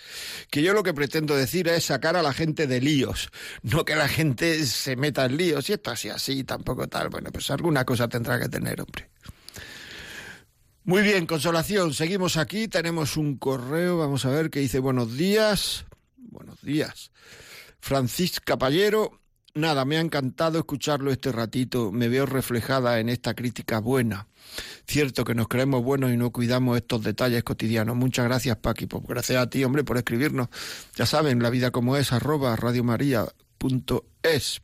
[0.51, 3.31] Que yo lo que pretendo decir es sacar a la gente de líos,
[3.62, 5.70] no que la gente se meta en líos.
[5.70, 7.09] Y esto así, así, tampoco tal.
[7.09, 9.11] Bueno, pues alguna cosa tendrá que tener, hombre.
[10.83, 15.87] Muy bien, Consolación, seguimos aquí, tenemos un correo, vamos a ver qué dice buenos días
[16.31, 17.11] buenos días.
[17.81, 19.20] Francisca Pallero,
[19.55, 24.29] nada, me ha encantado escucharlo este ratito, me veo reflejada en esta crítica buena.
[24.87, 27.97] Cierto que nos creemos buenos y no cuidamos estos detalles cotidianos.
[27.97, 30.49] Muchas gracias, Paqui, pues gracias a ti, hombre, por escribirnos.
[30.95, 34.61] Ya saben, la vida como es, arroba radiomaria.es.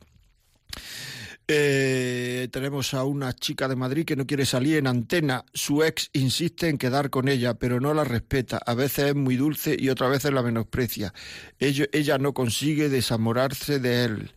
[1.47, 5.43] Eh, tenemos a una chica de Madrid que no quiere salir en antena.
[5.53, 8.59] Su ex insiste en quedar con ella, pero no la respeta.
[8.65, 11.13] A veces es muy dulce y otras veces la menosprecia.
[11.59, 14.31] ella no consigue desamorarse de él.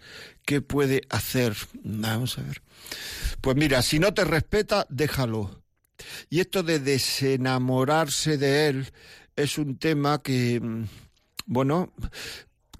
[0.45, 1.57] ¿Qué puede hacer?
[1.83, 2.63] Vamos a ver.
[3.41, 5.63] Pues mira, si no te respeta, déjalo.
[6.29, 8.93] Y esto de desenamorarse de él
[9.35, 10.85] es un tema que, mm,
[11.47, 11.93] bueno,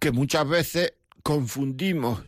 [0.01, 2.23] que muchas veces confundimos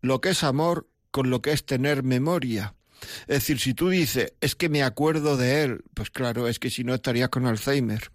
[0.00, 2.74] lo que es amor con lo que es tener memoria.
[3.22, 6.70] Es decir, si tú dices, es que me acuerdo de él, pues claro, es que
[6.70, 8.10] si no estarías con Alzheimer.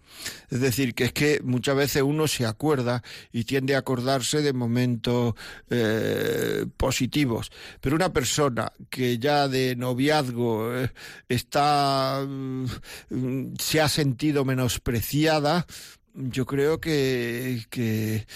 [0.50, 4.52] Es decir, que es que muchas veces uno se acuerda y tiende a acordarse de
[4.52, 5.34] momentos
[5.70, 7.50] eh, positivos.
[7.80, 10.90] Pero una persona que ya de noviazgo eh,
[11.28, 15.66] está, mm, se ha sentido menospreciada,
[16.14, 18.26] yo creo que, que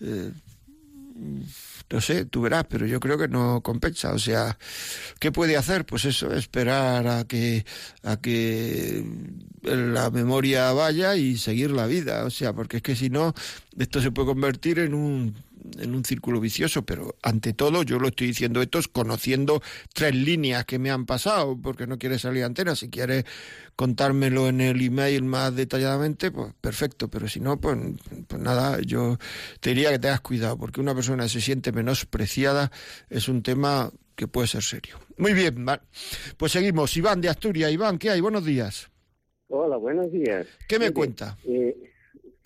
[0.00, 0.32] eh,
[1.88, 4.12] no sé, tú verás, pero yo creo que no compensa.
[4.12, 4.58] O sea,
[5.20, 5.86] ¿qué puede hacer?
[5.86, 7.64] Pues eso, esperar a que,
[8.02, 9.04] a que
[9.62, 12.24] la memoria vaya y seguir la vida.
[12.24, 13.34] O sea, porque es que si no,
[13.78, 15.36] esto se puede convertir en un
[15.78, 19.62] en un círculo vicioso, pero ante todo yo lo estoy diciendo esto conociendo
[19.92, 22.76] tres líneas que me han pasado, porque no quiere salir antena.
[22.76, 23.24] Si quiere
[23.74, 27.78] contármelo en el email más detalladamente, pues perfecto, pero si no, pues,
[28.26, 29.18] pues nada, yo
[29.60, 32.70] te diría que te tengas cuidado, porque una persona se siente menospreciada
[33.10, 34.98] es un tema que puede ser serio.
[35.18, 35.66] Muy bien,
[36.36, 36.96] pues seguimos.
[36.96, 37.70] Iván de Asturias.
[37.70, 38.20] Iván, ¿qué hay?
[38.20, 38.90] Buenos días.
[39.48, 40.46] Hola, buenos días.
[40.68, 41.36] ¿Qué me cuenta?
[41.44, 41.76] Eh,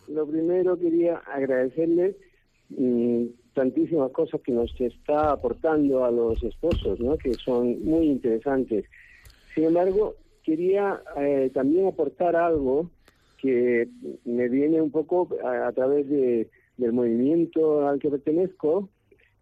[0.09, 2.17] lo primero quería agradecerle
[3.55, 7.17] tantísimas cosas que nos está aportando a los esposos, ¿no?
[7.19, 8.85] que son muy interesantes.
[9.55, 12.91] Sin embargo, quería eh, también aportar algo
[13.39, 13.89] que
[14.25, 18.89] me viene un poco a, través de, del movimiento al que pertenezco,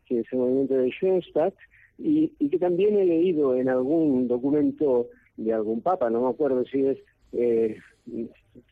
[0.07, 1.55] que es el movimiento de Schoenstatt,
[1.99, 6.87] y, que también he leído en algún documento de algún papa, no me acuerdo si
[6.87, 6.99] es,
[7.33, 7.77] eh,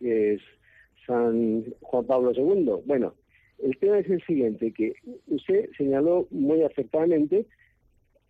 [0.00, 0.40] es
[1.06, 2.82] San Juan Pablo II.
[2.84, 3.14] Bueno,
[3.58, 4.94] el tema es el siguiente, que
[5.28, 7.46] usted señaló muy acertadamente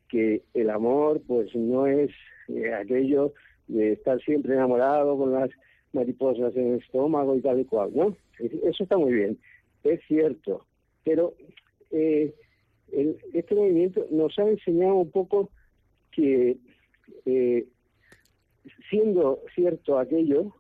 [0.09, 2.11] que el amor pues no es
[2.49, 3.33] eh, aquello
[3.66, 5.51] de estar siempre enamorado con las
[5.93, 8.16] mariposas en el estómago y tal y cual, ¿no?
[8.39, 9.39] Eso está muy bien,
[9.83, 10.64] es cierto,
[11.05, 11.35] pero
[11.91, 12.35] eh,
[13.33, 15.51] este movimiento nos ha enseñado un poco
[16.12, 16.57] que
[17.24, 17.66] eh,
[18.91, 20.55] siendo cierto aquello,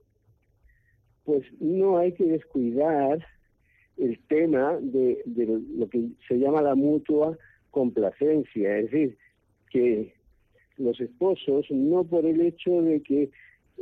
[1.24, 3.24] pues no hay que descuidar
[3.98, 5.22] el tema de,
[5.76, 7.36] lo que se llama la mutua
[7.70, 9.18] complacencia, es decir,
[9.70, 10.12] que
[10.78, 13.30] los esposos, no por el hecho de que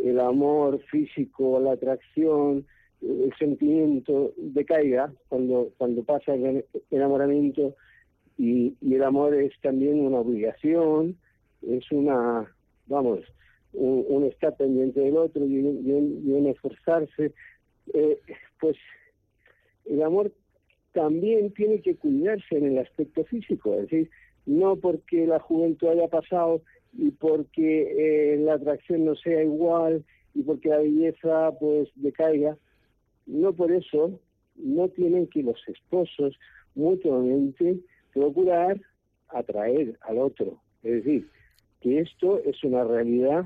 [0.02, 2.64] el amor físico, la atracción,
[3.00, 7.74] el sentimiento decaiga cuando, cuando pasa el enamoramiento
[8.38, 11.16] y, el amor es también una obligación,
[11.62, 12.52] es una,
[12.86, 13.20] vamos,
[13.72, 17.32] un, estar pendiente del otro y un, esforzarse,
[17.92, 18.18] eh,
[18.60, 18.76] pues
[19.86, 20.32] el amor
[20.92, 24.10] también tiene que cuidarse en el aspecto físico, es decir,
[24.46, 26.62] no porque la juventud haya pasado
[26.92, 30.04] y porque eh, la atracción no sea igual
[30.34, 32.56] y porque la belleza pues decaiga,
[33.26, 34.20] no por eso
[34.56, 36.38] no tienen que los esposos
[36.74, 37.78] mutuamente
[38.12, 38.80] procurar
[39.28, 40.60] atraer al otro.
[40.82, 41.28] Es decir,
[41.80, 43.44] que esto es una realidad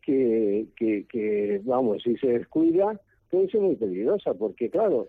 [0.00, 3.00] que, que, que vamos, si se descuida,
[3.30, 5.08] puede ser muy peligrosa, porque claro,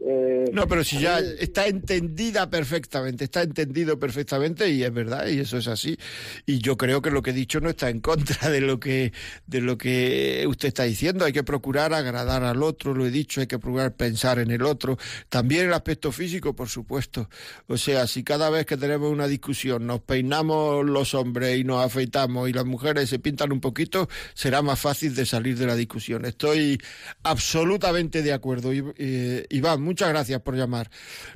[0.00, 5.40] eh, no, pero si ya está entendida perfectamente, está entendido perfectamente y es verdad y
[5.40, 5.98] eso es así.
[6.46, 9.12] Y yo creo que lo que he dicho no está en contra de lo que
[9.46, 11.24] de lo que usted está diciendo.
[11.24, 14.62] Hay que procurar agradar al otro, lo he dicho, hay que procurar pensar en el
[14.62, 14.98] otro.
[15.28, 17.28] También el aspecto físico, por supuesto.
[17.66, 21.84] O sea, si cada vez que tenemos una discusión nos peinamos los hombres y nos
[21.84, 25.74] afeitamos y las mujeres se pintan un poquito, será más fácil de salir de la
[25.74, 26.24] discusión.
[26.24, 26.80] Estoy
[27.24, 30.90] absolutamente de acuerdo, Iván Muchas gracias por llamar.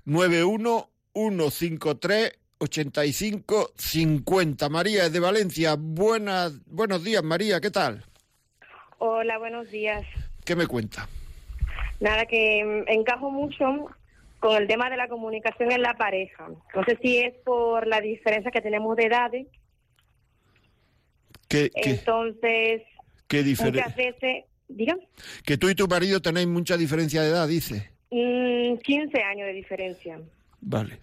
[0.05, 4.69] 91153 8550.
[4.69, 5.75] María es de Valencia.
[5.79, 8.05] Buenas, buenos días, María, ¿qué tal?
[8.99, 10.05] Hola, buenos días.
[10.45, 11.09] ¿Qué me cuenta?
[11.99, 13.87] Nada, que mm, encajo mucho
[14.39, 16.49] con el tema de la comunicación en la pareja.
[16.75, 19.47] No sé si es por la diferencia que tenemos de edades.
[21.49, 22.83] ¿Qué, qué, Entonces,
[23.29, 23.95] qué muchas diferencia?
[23.97, 25.01] veces, digan,
[25.47, 27.92] Que tú y tu marido tenéis mucha diferencia de edad, dice.
[28.13, 30.21] Mm, 15 años de diferencia.
[30.61, 30.99] Vale.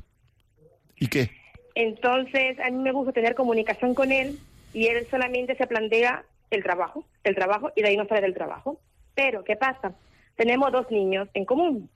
[0.95, 1.29] ¿Y qué?
[1.75, 4.37] Entonces, a mí me gusta tener comunicación con él
[4.73, 8.33] y él solamente se plantea el trabajo, el trabajo y de ahí no sale del
[8.33, 8.79] trabajo.
[9.15, 9.93] Pero, ¿qué pasa?
[10.35, 11.89] Tenemos dos niños en común.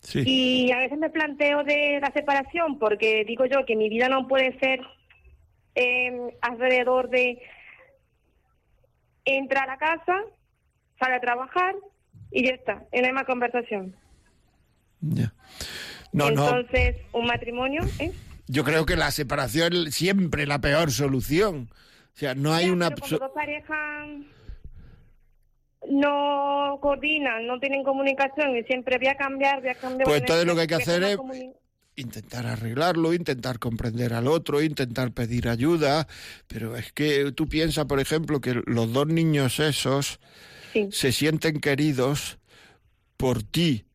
[0.00, 0.22] Sí.
[0.26, 4.28] Y a veces me planteo de la separación porque digo yo que mi vida no
[4.28, 4.80] puede ser
[5.74, 7.42] eh, alrededor de
[9.24, 10.22] entrar a casa,
[10.98, 11.74] sale a trabajar
[12.36, 13.96] y ya está, y no hay más conversación.
[15.00, 15.32] Ya.
[16.12, 16.46] No, no.
[16.46, 18.12] Entonces, un matrimonio, ¿eh?
[18.46, 21.70] Yo creo que la separación es siempre la peor solución.
[22.14, 22.90] O sea, no hay Ya, una...
[22.90, 24.08] pero dos parejas
[25.90, 30.04] no coordinan, no tienen comunicación y siempre voy a cambiar, voy a cambiar.
[30.06, 31.18] Pues entonces lo que hay que hacer es
[31.96, 36.06] intentar arreglarlo, intentar comprender al otro, intentar pedir ayuda,
[36.48, 40.20] pero es que tú piensas, por ejemplo, que los dos niños esos
[40.76, 40.88] Sí.
[40.92, 42.38] se sienten queridos
[43.16, 43.86] por ti,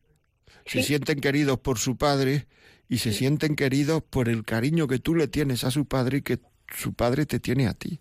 [0.66, 2.46] se sienten queridos por su padre
[2.88, 6.22] y se sienten queridos por el cariño que tú le tienes a su padre y
[6.22, 6.40] que
[6.74, 8.00] su padre te tiene a ti.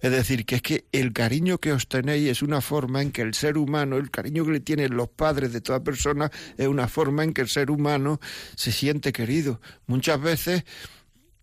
[0.00, 3.22] Es decir, que es que el cariño que os tenéis es una forma en que
[3.22, 6.88] el ser humano, el cariño que le tienen los padres de toda persona, es una
[6.88, 8.20] forma en que el ser humano
[8.56, 9.60] se siente querido.
[9.86, 10.64] Muchas veces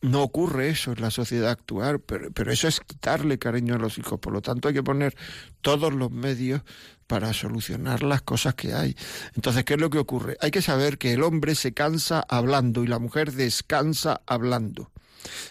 [0.06, 3.98] no ocurre eso en la sociedad actual, pero, pero eso es quitarle cariño a los
[3.98, 4.20] hijos.
[4.20, 5.16] Por lo tanto, hay que poner
[5.62, 6.62] todos los medios
[7.08, 8.96] para solucionar las cosas que hay.
[9.36, 10.38] Entonces, ¿qué es lo que ocurre?
[10.42, 14.92] Hay que saber que el hombre se cansa hablando y la mujer descansa hablando.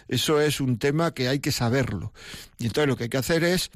[0.07, 2.13] Eso es un tema que hay que saberlo.
[2.57, 3.71] Y entonces lo que hay que hacer es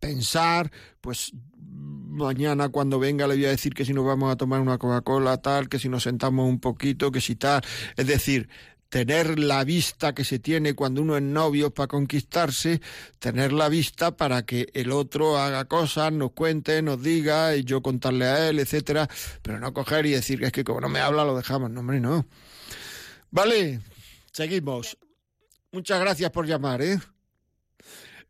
[0.00, 0.70] pensar,
[1.00, 4.78] pues mañana cuando venga le voy a decir que si nos vamos a tomar una
[4.78, 7.62] Coca-Cola tal, que si nos sentamos un poquito, que si tal.
[7.96, 8.48] Es decir,
[8.88, 12.80] tener la vista que se tiene cuando uno es novio para conquistarse,
[13.18, 17.82] tener la vista para que el otro haga cosas, nos cuente, nos diga, y yo
[17.82, 19.08] contarle a él, etcétera,
[19.42, 21.80] pero no coger y decir que es que como no me habla lo dejamos, no
[21.80, 22.26] hombre, no.
[23.30, 23.80] Vale,
[24.32, 24.96] seguimos.
[25.72, 26.98] Muchas gracias por llamar, ¿eh?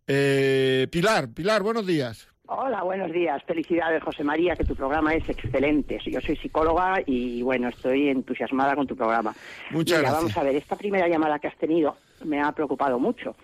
[0.06, 2.28] Eh, Pilar, Pilar, buenos días.
[2.48, 3.42] Hola, buenos días.
[3.44, 5.98] Felicidades, José María, que tu programa es excelente.
[6.04, 9.34] Yo soy psicóloga y, bueno, estoy entusiasmada con tu programa.
[9.70, 10.22] Muchas Mira, gracias.
[10.22, 13.34] Vamos a ver, esta primera llamada que has tenido me ha preocupado mucho,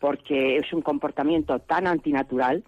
[0.00, 2.64] porque es un comportamiento tan antinatural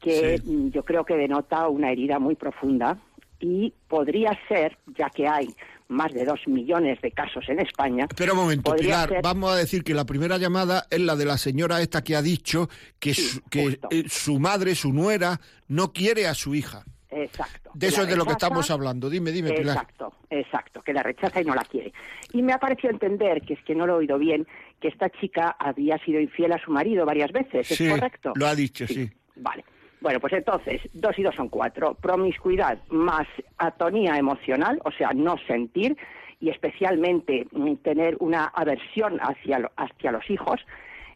[0.00, 0.70] que Sí.
[0.70, 2.98] yo creo que denota una herida muy profunda
[3.40, 5.48] y podría ser, ya que hay
[5.94, 8.06] más de dos millones de casos en España.
[8.10, 9.08] Espera un momento, Pilar.
[9.08, 12.16] ser- Vamos a decir que la primera llamada es la de la señora esta que
[12.16, 12.68] ha dicho
[12.98, 16.84] que, Sí, su, que eh, su madre, su nuera, no quiere a su hija.
[17.10, 17.70] Exacto.
[17.74, 19.08] De eso es de lo que estamos hablando.
[19.08, 19.76] Dime, dime, Pilar.
[19.76, 21.92] Exacto, exacto, que la rechaza y no la quiere.
[22.32, 24.46] Y me ha parecido entender, que es que no lo he oído bien,
[24.80, 28.32] que esta chica había sido infiel a su marido varias veces, ¿es Sí, correcto?
[28.34, 29.08] lo ha dicho, sí.
[29.36, 29.64] Vale.
[30.04, 31.94] Bueno, pues entonces, dos y dos son cuatro.
[31.94, 33.26] Promiscuidad más
[33.56, 35.96] atonía emocional, o sea, no sentir,
[36.40, 40.60] y especialmente mm, tener una aversión hacia, lo- hacia los hijos,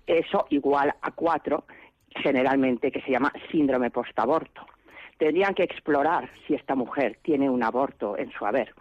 [0.07, 1.64] eso igual a cuatro,
[2.16, 4.64] generalmente, que se llama síndrome postaborto.
[5.18, 8.72] Tendrían que explorar si esta mujer tiene un aborto en su haber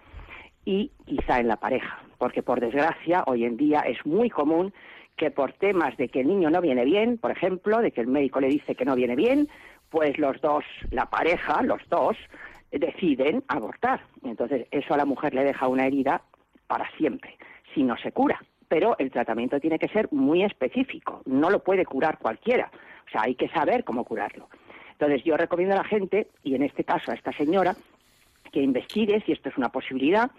[0.64, 4.74] y quizá en la pareja, porque por desgracia hoy en día es muy común
[5.18, 8.08] que por temas de que el niño no viene bien, por ejemplo, de que el
[8.08, 9.50] médico le dice que no viene bien,
[9.90, 12.18] pues los dos, la pareja, los dos,
[12.72, 14.02] deciden abortar.
[14.24, 16.22] Entonces eso a la mujer le deja una herida
[16.68, 17.38] para siempre,
[17.74, 18.42] si no se cura.
[18.68, 22.70] Pero el tratamiento tiene que ser muy específico, no lo puede curar cualquiera.
[23.08, 24.50] O sea, hay que saber cómo curarlo.
[24.92, 27.76] Entonces yo recomiendo a la gente, y en este caso a esta señora,
[28.52, 30.32] que investigue si esto es una posibilidad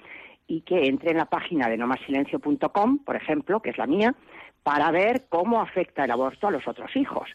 [0.46, 4.14] y que entre en la página de nomasilencio.com, por ejemplo, que es la mía,
[4.62, 7.28] para ver cómo afecta el aborto a los otros hijos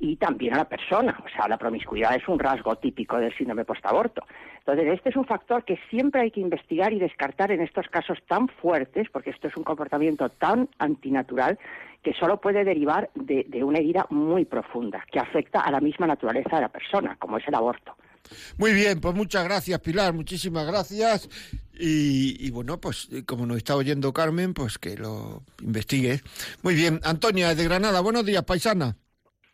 [0.00, 1.16] y también a la persona.
[1.24, 4.24] O sea, la promiscuidad es un rasgo típico del síndrome postaborto.
[4.58, 8.18] Entonces, este es un factor que siempre hay que investigar y descartar en estos casos
[8.26, 11.58] tan fuertes, porque esto es un comportamiento tan antinatural
[12.02, 16.56] que solo puede derivar de, una herida muy profunda, que afecta a la misma naturaleza
[16.56, 17.94] de la persona, como es el aborto.
[18.56, 21.28] Muy bien, pues muchas gracias, Pilar, muchísimas gracias.
[21.78, 26.20] Y, bueno, pues como nos está oyendo Carmen, pues que lo investigue.
[26.62, 28.96] Muy bien, Antonia de Granada, buenos días, paisana.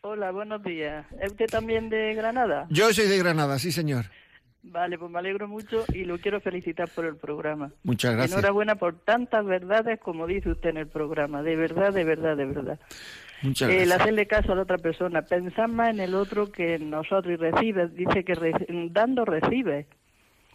[0.09, 1.05] Hola, buenos días.
[1.21, 2.65] ¿Es usted también de Granada?
[2.69, 4.05] Yo soy de Granada, sí, señor.
[4.63, 7.71] Vale, pues me alegro mucho y lo quiero felicitar por el programa.
[7.83, 8.31] Muchas gracias.
[8.37, 11.43] Enhorabuena por tantas verdades como dice usted en el programa.
[11.43, 12.79] De verdad, de verdad, de verdad.
[13.41, 13.99] Muchas El gracias.
[14.01, 15.23] hacerle caso a la otra persona.
[15.23, 17.89] Pensar más en el otro que en nosotros y recibe.
[17.89, 19.87] Dice que re- dando recibe.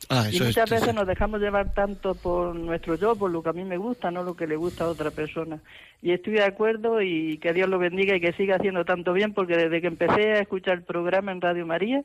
[0.08, 3.50] Ah, Y es- muchas veces nos dejamos llevar tanto por nuestro yo, por lo que
[3.50, 5.60] a mí me gusta, no lo que le gusta a otra persona.
[6.02, 9.32] Y estoy de acuerdo y que Dios lo bendiga y que siga haciendo tanto bien,
[9.34, 12.02] porque desde que empecé a escuchar el programa en Radio María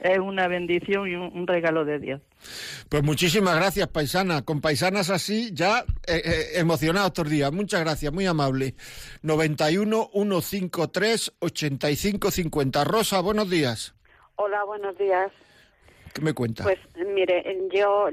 [0.00, 2.20] es una bendición y un, un regalo de Dios.
[2.88, 4.42] Pues muchísimas gracias, paisana.
[4.42, 7.52] Con paisanas así, ya eh, eh, emocionados estos días.
[7.52, 8.74] Muchas gracias, muy amable.
[9.22, 12.84] 91 153 85 50.
[12.84, 13.94] Rosa, buenos días.
[14.36, 15.32] Hola, buenos días.
[16.14, 16.64] ¿Qué me cuenta?
[16.64, 18.08] Pues mire, yo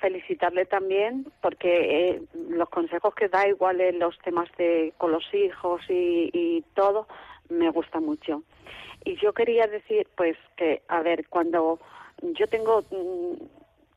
[0.00, 5.24] felicitarle también porque eh, los consejos que da igual en los temas de con los
[5.32, 7.06] hijos y, todo
[7.48, 8.42] me gusta mucho.
[9.04, 11.78] Y yo quería decir, pues que, a ver, cuando
[12.22, 13.42] yo tengo mm,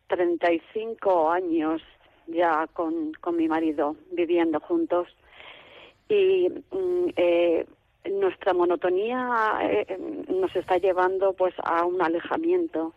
[0.08, 1.82] 35 años
[2.28, 5.08] ya con, con mi marido viviendo juntos
[6.08, 7.66] y mm, eh,
[8.10, 9.98] nuestra monotonía eh,
[10.30, 12.94] nos está llevando pues a un alejamiento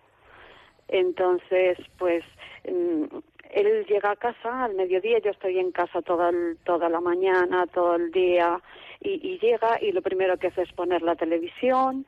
[0.89, 2.25] entonces pues
[2.71, 3.05] mm,
[3.51, 7.67] él llega a casa al mediodía yo estoy en casa toda el- toda la mañana
[7.69, 8.61] todo el día
[9.01, 12.07] y, y llega y lo primero que hace es poner la televisión.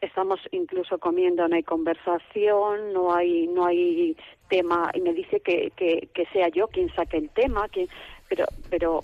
[0.00, 4.16] Estamos incluso comiendo no hay conversación no hay no hay
[4.48, 4.90] tema.
[4.94, 7.88] Y me dice que que, que sea yo quien saque el tema quien
[8.28, 9.02] pero pero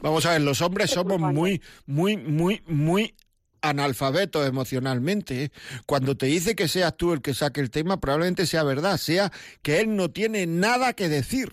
[0.00, 3.14] Vamos a ver, los hombres somos muy, muy, muy, muy
[3.62, 5.44] analfabetos emocionalmente.
[5.44, 5.52] ¿eh?
[5.86, 9.32] Cuando te dice que seas tú el que saque el tema, probablemente sea verdad, sea
[9.62, 11.50] que él no tiene nada que decir.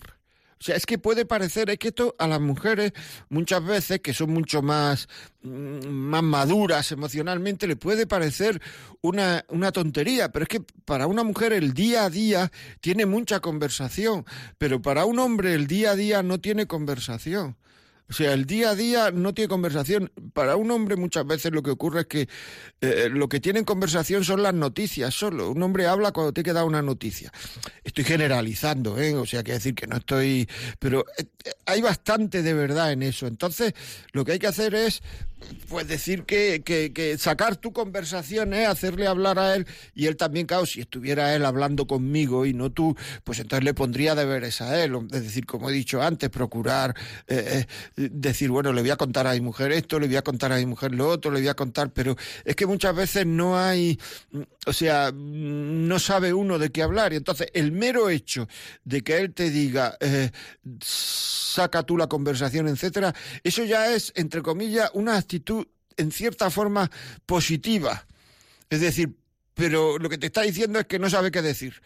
[0.58, 2.92] O sea, es que puede parecer, es que esto a las mujeres
[3.28, 5.06] muchas veces, que son mucho más,
[5.42, 8.62] mm, más maduras emocionalmente, le puede parecer
[9.02, 12.50] una, una tontería, pero es que para una mujer el día a día
[12.80, 14.24] tiene mucha conversación,
[14.56, 17.56] pero para un hombre el día a día no tiene conversación.
[18.08, 20.12] O sea, el día a día no tiene conversación.
[20.32, 22.28] Para un hombre muchas veces lo que ocurre es que
[22.80, 25.50] eh, lo que tiene en conversación son las noticias solo.
[25.50, 27.32] Un hombre habla cuando tiene que dar una noticia.
[27.82, 29.14] Estoy generalizando, ¿eh?
[29.14, 30.48] O sea, quiere decir que no estoy...
[30.78, 31.24] Pero eh,
[31.66, 33.26] hay bastante de verdad en eso.
[33.26, 33.74] Entonces,
[34.12, 35.02] lo que hay que hacer es,
[35.68, 38.66] pues decir que, que, que sacar tu conversación, ¿eh?
[38.66, 42.70] Hacerle hablar a él y él también, claro, si estuviera él hablando conmigo y no
[42.70, 44.96] tú, pues entonces le pondría deberes a él.
[45.12, 46.94] Es decir, como he dicho antes, procurar...
[47.28, 47.66] eh,
[47.96, 50.52] eh, decir, bueno, le voy a contar a mi mujer esto, le voy a contar
[50.52, 53.58] a mi mujer lo otro, le voy a contar, pero es que muchas veces no
[53.58, 53.98] hay,
[54.66, 57.12] o sea, no sabe uno de qué hablar.
[57.12, 58.48] Y entonces el mero hecho
[58.84, 60.30] de que él te diga, eh,
[61.36, 63.14] saca tú la conversación, etcétera,
[63.44, 65.66] eso ya es, entre comillas, una actitud
[65.96, 66.90] en cierta forma
[67.24, 68.06] positiva.
[68.68, 69.16] Es decir,
[69.54, 71.80] pero lo que te está diciendo es que no sabe qué decir.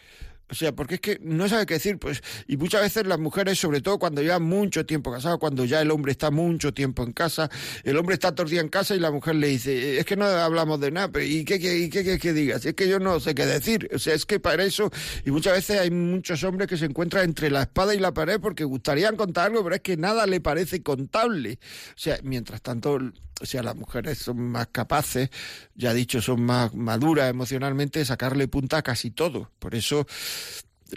[0.51, 3.59] O sea, porque es que no sabe qué decir, pues, y muchas veces las mujeres,
[3.59, 7.13] sobre todo cuando llevan mucho tiempo casados, cuando ya el hombre está mucho tiempo en
[7.13, 7.49] casa,
[7.85, 10.25] el hombre está todo día en casa y la mujer le dice, es que no
[10.25, 12.65] hablamos de nada, pero ¿y qué qué, qué, qué, qué digas?
[12.67, 13.89] Es que yo no sé qué decir.
[13.95, 14.91] O sea, es que para eso,
[15.25, 18.41] y muchas veces hay muchos hombres que se encuentran entre la espada y la pared
[18.41, 21.59] porque gustarían contar algo, pero es que nada le parece contable.
[21.91, 22.99] O sea, mientras tanto,
[23.41, 25.31] o sea, las mujeres son más capaces,
[25.75, 29.51] ya dicho, son más maduras emocionalmente, de sacarle punta a casi todo.
[29.59, 30.07] Por eso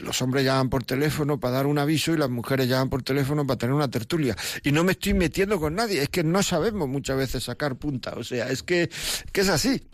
[0.01, 3.45] los hombres llaman por teléfono para dar un aviso y las mujeres llaman por teléfono
[3.45, 4.35] para tener una tertulia.
[4.63, 8.13] Y no me estoy metiendo con nadie, es que no sabemos muchas veces sacar punta.
[8.17, 8.89] O sea, es que,
[9.31, 9.87] que es así.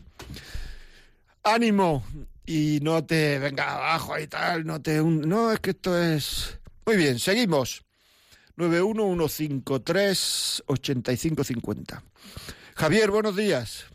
[1.43, 2.03] Ánimo
[2.45, 5.01] y no te venga abajo y tal, no te...
[5.01, 6.57] un- No, es que esto es...
[6.85, 7.83] Muy bien, seguimos.
[10.69, 12.01] 911538550.
[12.75, 13.85] Javier, buenos días.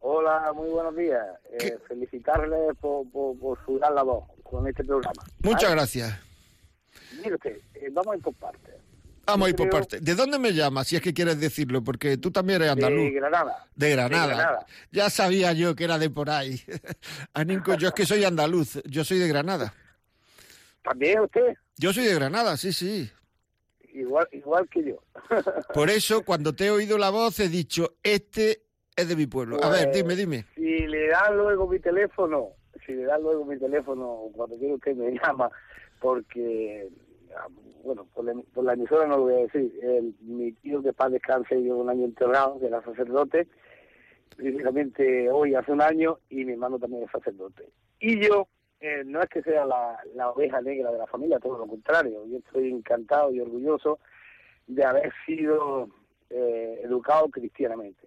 [0.00, 1.24] Hola, muy buenos días.
[1.58, 5.22] Eh, felicitarle por, por, por su gran labor con este programa.
[5.42, 5.74] Muchas ¿Vale?
[5.76, 6.18] gracias.
[7.22, 8.74] Mire usted, eh, vamos a ir por partes.
[9.26, 10.00] Vamos a ir por creo- parte.
[10.00, 11.82] ¿De dónde me llamas, si es que quieres decirlo?
[11.82, 13.04] Porque tú también eres andaluz.
[13.04, 13.66] De Granada.
[13.74, 14.26] De Granada.
[14.26, 14.66] De Granada.
[14.92, 16.60] Ya sabía yo que era de por ahí.
[17.32, 18.82] Aninco, yo es que soy andaluz.
[18.84, 19.72] Yo soy de Granada.
[20.82, 21.54] ¿También usted?
[21.78, 23.10] Yo soy de Granada, sí, sí.
[23.94, 24.96] Igual, igual que yo.
[25.74, 28.62] Por eso, cuando te he oído la voz, he dicho, este
[28.96, 29.56] es de mi pueblo.
[29.62, 30.44] A ver, Pues, dime, dime.
[30.56, 32.50] Si le dan luego mi teléfono,
[32.84, 35.48] si le dan luego mi teléfono, cuando quiera usted me llama,
[36.00, 36.88] porque,
[37.84, 40.92] bueno, por la, por la emisora no lo voy a decir, el- mi tío que
[40.92, 43.46] paz descanse, yo un año enterrado, que era sacerdote,
[44.36, 47.68] precisamente hoy hace un año, y mi hermano también es sacerdote.
[48.00, 48.48] Y yo,
[48.80, 52.26] eh, no es que sea la, la oveja negra de la familia, todo lo contrario,
[52.26, 53.98] yo estoy encantado y orgulloso
[54.66, 55.88] de haber sido
[56.30, 58.06] eh, educado cristianamente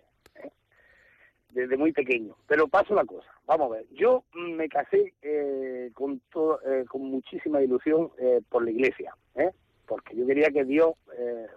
[1.58, 2.36] desde muy pequeño.
[2.48, 3.86] Pero paso la cosa, vamos a ver.
[3.92, 9.52] Yo me casé eh, con, todo, eh, con muchísima ilusión eh, por la iglesia, ¿eh?
[9.88, 11.48] porque yo quería que Dios eh,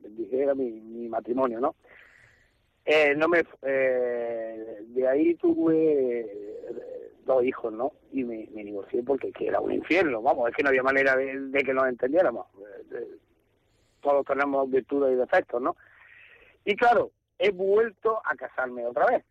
[0.00, 1.76] bendijera mi, mi matrimonio, ¿no?
[2.86, 7.92] Eh, no me, eh, de ahí tuve eh, dos hijos, ¿no?
[8.12, 11.16] Y me, me divorcié porque que era un infierno, vamos, es que no había manera
[11.16, 12.46] de, que nos entendiéramos.
[12.58, 13.08] Eh, de-
[14.00, 15.76] todos tenemos virtudes y defectos, ¿no?
[16.64, 19.24] Y claro, he vuelto a casarme otra vez.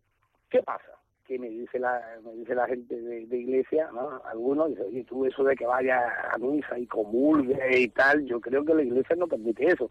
[0.50, 0.90] ¿Qué pasa?
[1.26, 4.22] Que me dice la, me dice la gente de, de iglesia, ¿no?
[4.26, 8.42] Algunos dicen, oye, tú eso de que vaya a misa y comulgue y tal, yo
[8.42, 9.90] creo que la iglesia no permite eso.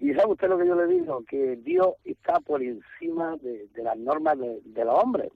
[0.00, 3.82] Y sabe usted lo que yo le digo, que Dios está por encima de, de
[3.82, 5.30] las normas de, de los hombres.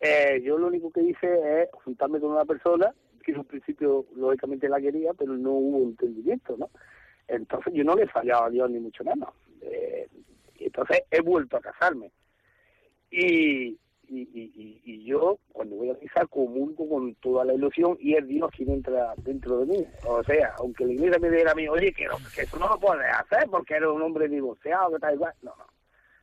[0.00, 2.92] Eh, yo lo único que hice es juntarme con una persona
[3.24, 6.70] que en un principio lógicamente la quería, pero no hubo entendimiento, ¿no?
[7.26, 9.30] Entonces yo no le he fallado a Dios ni mucho menos.
[9.62, 10.06] Eh,
[10.60, 12.12] entonces he vuelto a casarme.
[13.10, 13.78] Y, y,
[14.08, 18.50] y, y- yo cuando voy a misa comulgo con toda la ilusión y es Dios
[18.56, 19.88] quien entra dentro de mí.
[20.02, 22.68] O sea, aunque la iglesia me diera a mí, oye, que, no- que eso no
[22.68, 25.34] lo puedes hacer porque eres un hombre divorciado, que tal igual.
[25.42, 25.64] No, no.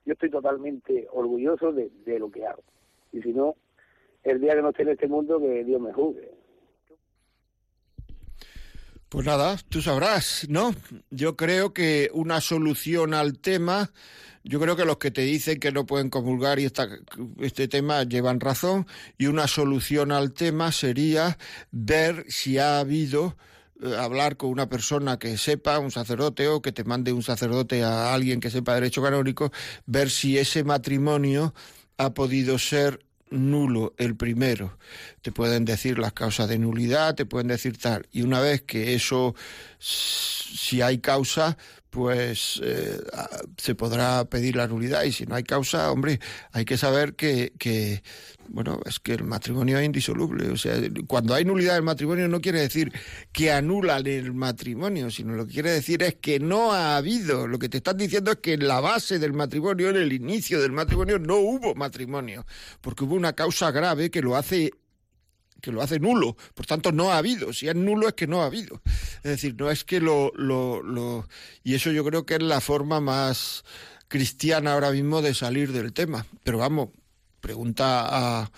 [0.06, 2.64] Yo estoy totalmente orgulloso de lo que hago.
[3.14, 3.56] Y si no,
[4.24, 6.32] el día que no esté en este mundo, que Dios me juzgue.
[9.14, 10.74] Pues nada, tú sabrás, ¿no?
[11.12, 13.92] Yo creo que una solución al tema,
[14.44, 16.68] yo creo que los que te dicen que no pueden comulgar y
[17.42, 18.88] este tema llevan razón,
[19.20, 21.38] y una solución al tema sería
[21.70, 23.38] ver si ha habido
[23.84, 27.84] eh, hablar con una persona que sepa, un sacerdote o que te mande un sacerdote
[27.84, 29.52] a alguien que sepa derecho canónico,
[29.86, 31.54] ver si ese matrimonio
[31.98, 34.78] ha podido ser nulo el primero.
[35.22, 38.08] Te pueden decir las causas de nulidad, te pueden decir tal.
[38.12, 39.36] Y una vez que eso,
[39.80, 41.58] si hay causa,
[41.94, 43.00] pues eh,
[43.56, 45.04] se podrá pedir la nulidad.
[45.04, 46.20] Y si no hay causa, hombre,
[46.52, 48.02] hay que saber que, que,
[48.48, 50.50] bueno, es que el matrimonio es indisoluble.
[50.50, 50.76] O sea,
[51.06, 52.92] cuando hay nulidad del matrimonio no quiere decir
[53.32, 57.48] que anulan el matrimonio, sino lo que quiere decir es que no ha habido.
[57.48, 60.60] Lo que te están diciendo es que en la base del matrimonio, en el inicio
[60.60, 62.44] del matrimonio, no hubo matrimonio,
[62.82, 64.72] porque hubo una causa grave que lo hace
[65.64, 68.44] que lo hace nulo, por tanto no ha habido, si es nulo es que no
[68.44, 71.26] ha habido, es decir, no es que lo, lo, lo...
[71.64, 73.64] y eso yo creo que es la forma más
[74.10, 76.90] cristiana ahora mismo de salir del tema, pero vamos,
[77.40, 78.02] pregunta
[78.42, 78.52] a,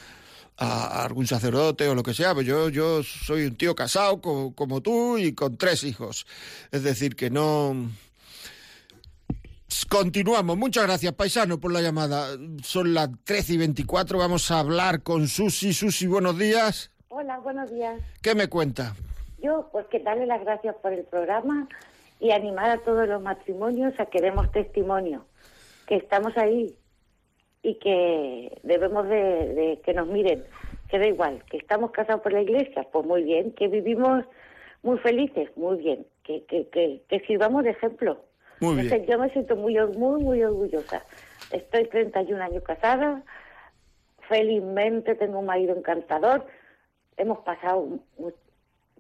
[0.58, 4.56] a algún sacerdote o lo que sea, pues yo, yo soy un tío casado co-
[4.56, 6.26] como tú y con tres hijos,
[6.72, 7.92] es decir, que no...
[9.90, 10.58] Continuamos.
[10.58, 12.30] Muchas gracias, paisano, por la llamada.
[12.64, 14.18] Son las 13 y 24.
[14.18, 15.74] Vamos a hablar con Susi.
[15.74, 16.92] Susi, buenos días.
[17.18, 18.02] Hola, buenos días.
[18.22, 18.94] ¿Qué me cuenta?
[19.42, 21.66] Yo, pues que darle las gracias por el programa
[22.20, 25.26] y animar a todos los matrimonios a que demos testimonio,
[25.88, 26.78] que estamos ahí
[27.62, 30.44] y que debemos de, de que nos miren,
[30.90, 34.26] que da igual, que estamos casados por la iglesia, pues muy bien, que vivimos
[34.84, 38.26] muy felices, muy bien, que, que, que, que sirvamos de ejemplo.
[38.60, 39.06] Muy bien.
[39.06, 41.06] yo me siento muy, muy, muy orgullosa.
[41.50, 43.24] Estoy 31 años casada,
[44.28, 46.46] felizmente tengo un marido encantador,
[47.18, 47.88] hemos pasado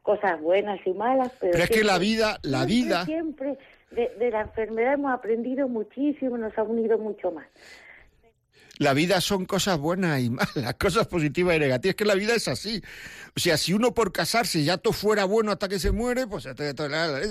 [0.01, 3.57] cosas buenas y malas, pero, Pero es que siempre- la vida, la siempre, vida, Siempre
[3.91, 7.47] de, de la enfermedad hemos aprendido muchísimo, nos ha unido mucho más.
[8.77, 11.91] La vida son cosas buenas y malas, cosas positivas y negativas.
[11.93, 12.81] Es que la vida es así.
[13.35, 16.43] O sea, si uno por casarse ya todo fuera bueno hasta que se muere, pues
[16.43, 16.89] te- te- o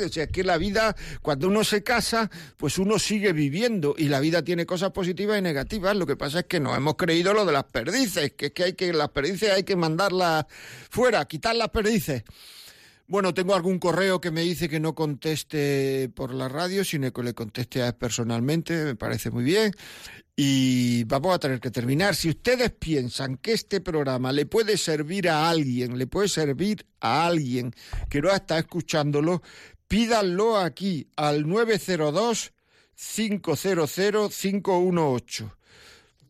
[0.09, 4.21] sea, es que la vida, cuando uno se casa, pues uno sigue viviendo y la
[4.21, 5.97] vida tiene cosas positivas y negativas.
[5.97, 8.65] Lo que pasa es que nos hemos creído lo de las perdices, que es que
[8.65, 10.47] hay que las perdices hay que mandarlas
[10.91, 12.23] fuera, quitar las perdices.
[13.07, 17.23] Bueno, tengo algún correo que me dice que no conteste por la radio, sino que
[17.23, 19.73] le conteste a él personalmente, me parece muy bien.
[20.35, 22.15] Y vamos a tener que terminar.
[22.15, 27.27] Si ustedes piensan que este programa le puede servir a alguien, le puede servir a
[27.27, 27.75] alguien
[28.09, 29.43] que no está escuchándolo,
[29.87, 32.53] pídanlo aquí al 902
[32.95, 35.57] 500 518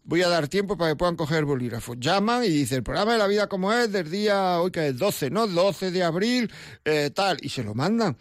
[0.04, 1.94] voy a dar tiempo para que puedan coger el bolígrafo.
[1.94, 4.98] Llaman y dicen, el programa de la vida como es, del día, hoy que es
[4.98, 5.46] 12, ¿no?
[5.46, 6.52] 12 de abril,
[6.84, 8.16] eh, tal, y se lo mandan.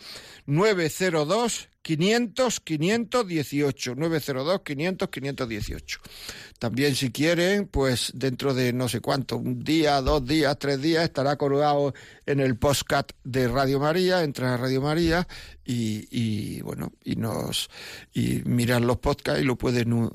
[0.46, 6.00] 902 500 518 902 500 518
[6.64, 11.04] también si quieren pues dentro de no sé cuánto un día dos días tres días
[11.04, 11.94] estará colgado
[12.26, 15.28] en el postcat de Radio María entra a Radio María
[15.66, 17.70] y, y, bueno y nos
[18.14, 20.10] y miran los podcasts y lo pueden uh,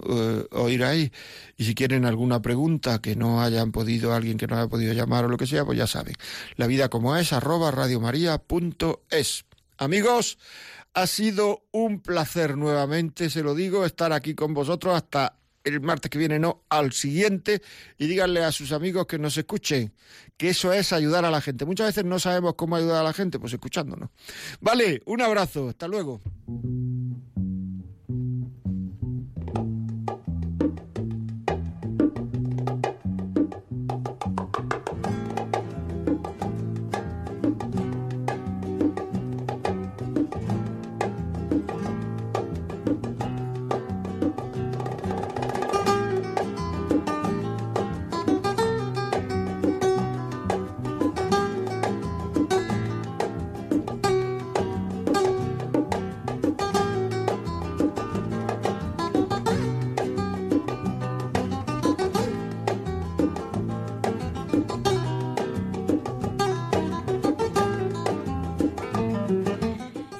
[0.52, 1.12] oír ahí.
[1.58, 5.26] Y si quieren alguna pregunta que no hayan podido alguien que no haya podido llamar
[5.26, 6.14] o lo que sea pues ya saben.
[6.56, 9.44] La vida como es arroba radiomaria.es
[9.76, 10.38] amigos
[10.94, 15.34] ha sido un placer nuevamente, se lo digo, estar aquí con vosotros hasta
[15.64, 17.62] el martes que viene, no, al siguiente,
[17.98, 19.92] y díganle a sus amigos que nos escuchen,
[20.36, 21.64] que eso es ayudar a la gente.
[21.64, 24.10] Muchas veces no sabemos cómo ayudar a la gente, pues escuchándonos.
[24.60, 26.22] Vale, un abrazo, hasta luego.